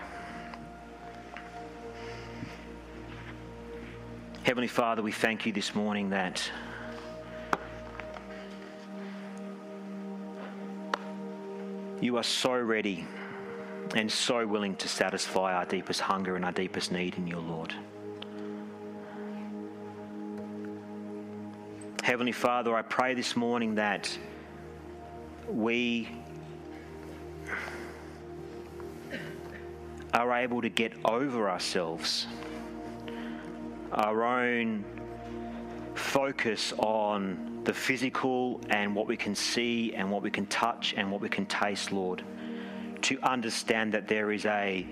Heavenly 4.43 4.69
Father, 4.69 5.01
we 5.01 5.11
thank 5.11 5.45
you 5.45 5.51
this 5.51 5.75
morning 5.75 6.09
that 6.11 6.49
you 12.01 12.17
are 12.17 12.23
so 12.23 12.57
ready 12.57 13.05
and 13.95 14.11
so 14.11 14.45
willing 14.45 14.75
to 14.77 14.87
satisfy 14.87 15.53
our 15.53 15.65
deepest 15.65 16.01
hunger 16.01 16.35
and 16.35 16.45
our 16.45 16.51
deepest 16.51 16.91
need 16.91 17.15
in 17.17 17.27
your 17.27 17.41
Lord. 17.41 17.73
Heavenly 22.03 22.31
Father, 22.31 22.75
I 22.75 22.81
pray 22.81 23.13
this 23.13 23.35
morning 23.35 23.75
that 23.75 24.17
we 25.47 26.09
are 30.13 30.33
able 30.33 30.61
to 30.61 30.69
get 30.69 30.93
over 31.05 31.49
ourselves, 31.49 32.27
our 33.91 34.23
own 34.23 34.85
focus 35.95 36.73
on 36.77 37.58
the 37.69 37.73
physical 37.75 38.59
and 38.71 38.95
what 38.95 39.05
we 39.05 39.15
can 39.15 39.35
see 39.35 39.93
and 39.93 40.09
what 40.09 40.23
we 40.23 40.31
can 40.31 40.47
touch 40.47 40.95
and 40.97 41.11
what 41.11 41.21
we 41.21 41.29
can 41.29 41.45
taste, 41.45 41.91
Lord, 41.91 42.23
to 43.03 43.19
understand 43.21 43.93
that 43.93 44.07
there 44.07 44.31
is 44.31 44.47
a 44.47 44.87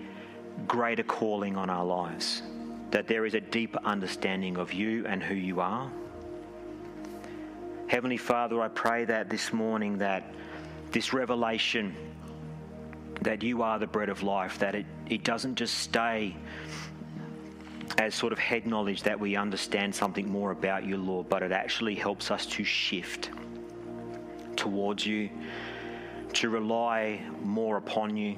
greater 0.67 1.01
calling 1.01 1.57
on 1.57 1.71
our 1.71 1.83
lives, 1.83 2.43
that 2.91 3.07
there 3.07 3.25
is 3.25 3.33
a 3.33 3.41
deeper 3.41 3.79
understanding 3.83 4.57
of 4.57 4.73
you 4.73 5.07
and 5.07 5.23
who 5.23 5.33
you 5.33 5.59
are. 5.59 5.91
Heavenly 7.87 8.17
Father, 8.17 8.61
I 8.61 8.67
pray 8.67 9.05
that 9.05 9.27
this 9.27 9.51
morning 9.51 9.97
that 9.97 10.31
this 10.91 11.13
revelation 11.13 11.95
that 13.23 13.41
you 13.41 13.63
are 13.63 13.79
the 13.79 13.87
bread 13.87 14.09
of 14.09 14.21
life, 14.21 14.59
that 14.59 14.75
it, 14.75 14.85
it 15.09 15.23
doesn't 15.23 15.55
just 15.55 15.79
stay 15.79 16.35
as 17.97 18.13
sort 18.13 18.33
of 18.33 18.39
head 18.39 18.67
knowledge 18.67 19.03
that 19.03 19.19
we 19.19 19.35
understand 19.35 19.93
something 19.93 20.29
more 20.29 20.51
about 20.51 20.85
you, 20.85 20.97
Lord, 20.97 21.29
but 21.29 21.41
it 21.41 21.51
actually 21.51 21.95
helps 21.95 22.31
us 22.31 22.45
to 22.47 22.63
shift 22.63 23.31
towards 24.55 25.05
you, 25.05 25.29
to 26.33 26.49
rely 26.49 27.21
more 27.41 27.77
upon 27.77 28.17
you, 28.17 28.37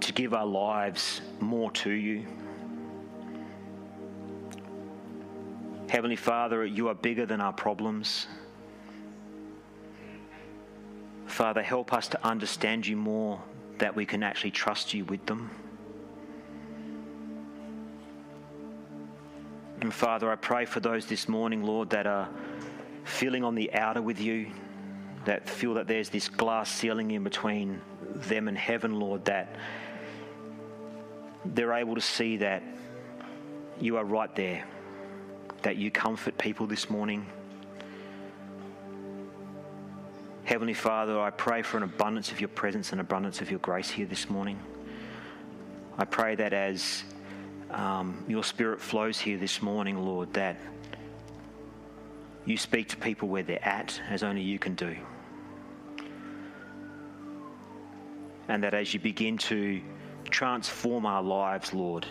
to 0.00 0.12
give 0.12 0.34
our 0.34 0.46
lives 0.46 1.20
more 1.40 1.70
to 1.72 1.90
you. 1.90 2.26
Heavenly 5.88 6.16
Father, 6.16 6.66
you 6.66 6.88
are 6.88 6.94
bigger 6.94 7.24
than 7.24 7.40
our 7.40 7.52
problems. 7.52 8.26
Father, 11.26 11.62
help 11.62 11.92
us 11.92 12.08
to 12.08 12.26
understand 12.26 12.86
you 12.86 12.96
more 12.96 13.40
that 13.78 13.94
we 13.94 14.04
can 14.04 14.22
actually 14.22 14.50
trust 14.50 14.92
you 14.92 15.04
with 15.04 15.24
them. 15.26 15.50
Father, 19.90 20.30
I 20.30 20.36
pray 20.36 20.64
for 20.64 20.80
those 20.80 21.06
this 21.06 21.28
morning, 21.28 21.62
Lord, 21.62 21.90
that 21.90 22.06
are 22.06 22.28
feeling 23.04 23.44
on 23.44 23.54
the 23.54 23.72
outer 23.74 24.02
with 24.02 24.20
you, 24.20 24.50
that 25.24 25.48
feel 25.48 25.74
that 25.74 25.86
there's 25.86 26.08
this 26.08 26.28
glass 26.28 26.70
ceiling 26.70 27.10
in 27.10 27.24
between 27.24 27.80
them 28.14 28.48
and 28.48 28.56
heaven, 28.56 28.98
Lord, 28.98 29.24
that 29.26 29.56
they're 31.44 31.74
able 31.74 31.94
to 31.94 32.00
see 32.00 32.38
that 32.38 32.62
you 33.80 33.96
are 33.96 34.04
right 34.04 34.34
there 34.34 34.64
that 35.62 35.76
you 35.76 35.90
comfort 35.90 36.38
people 36.38 36.66
this 36.66 36.88
morning. 36.88 37.26
Heavenly 40.44 40.74
Father, 40.74 41.20
I 41.20 41.30
pray 41.30 41.62
for 41.62 41.76
an 41.76 41.82
abundance 41.82 42.32
of 42.32 42.40
your 42.40 42.48
presence 42.48 42.92
and 42.92 43.00
abundance 43.00 43.40
of 43.40 43.50
your 43.50 43.60
grace 43.60 43.90
here 43.90 44.06
this 44.06 44.30
morning. 44.30 44.58
I 45.98 46.04
pray 46.04 46.36
that 46.36 46.52
as 46.52 47.04
um, 47.70 48.24
your 48.28 48.44
spirit 48.44 48.80
flows 48.80 49.18
here 49.18 49.38
this 49.38 49.60
morning, 49.62 49.98
Lord, 50.04 50.32
that 50.34 50.56
you 52.44 52.56
speak 52.56 52.88
to 52.88 52.96
people 52.96 53.28
where 53.28 53.42
they're 53.42 53.66
at 53.66 54.00
as 54.08 54.22
only 54.22 54.42
you 54.42 54.58
can 54.58 54.74
do. 54.74 54.96
And 58.48 58.62
that 58.64 58.74
as 58.74 58.94
you 58.94 59.00
begin 59.00 59.36
to 59.38 59.80
transform 60.30 61.04
our 61.04 61.22
lives, 61.22 61.74
Lord, 61.74 62.06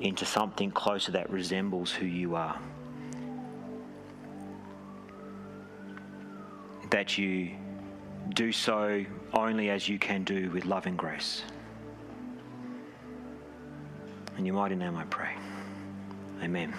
into 0.00 0.24
something 0.24 0.70
closer 0.70 1.12
that 1.12 1.30
resembles 1.30 1.90
who 1.90 2.06
you 2.06 2.36
are. 2.36 2.58
that 6.92 7.16
you 7.16 7.50
do 8.34 8.52
so 8.52 9.04
only 9.32 9.70
as 9.70 9.88
you 9.88 9.98
can 9.98 10.24
do 10.24 10.50
with 10.50 10.66
love 10.66 10.86
and 10.86 10.96
grace. 10.96 11.42
In 14.38 14.46
your 14.46 14.54
mighty 14.54 14.74
name 14.76 14.96
I 14.96 15.04
pray. 15.04 15.30
Amen. 16.42 16.74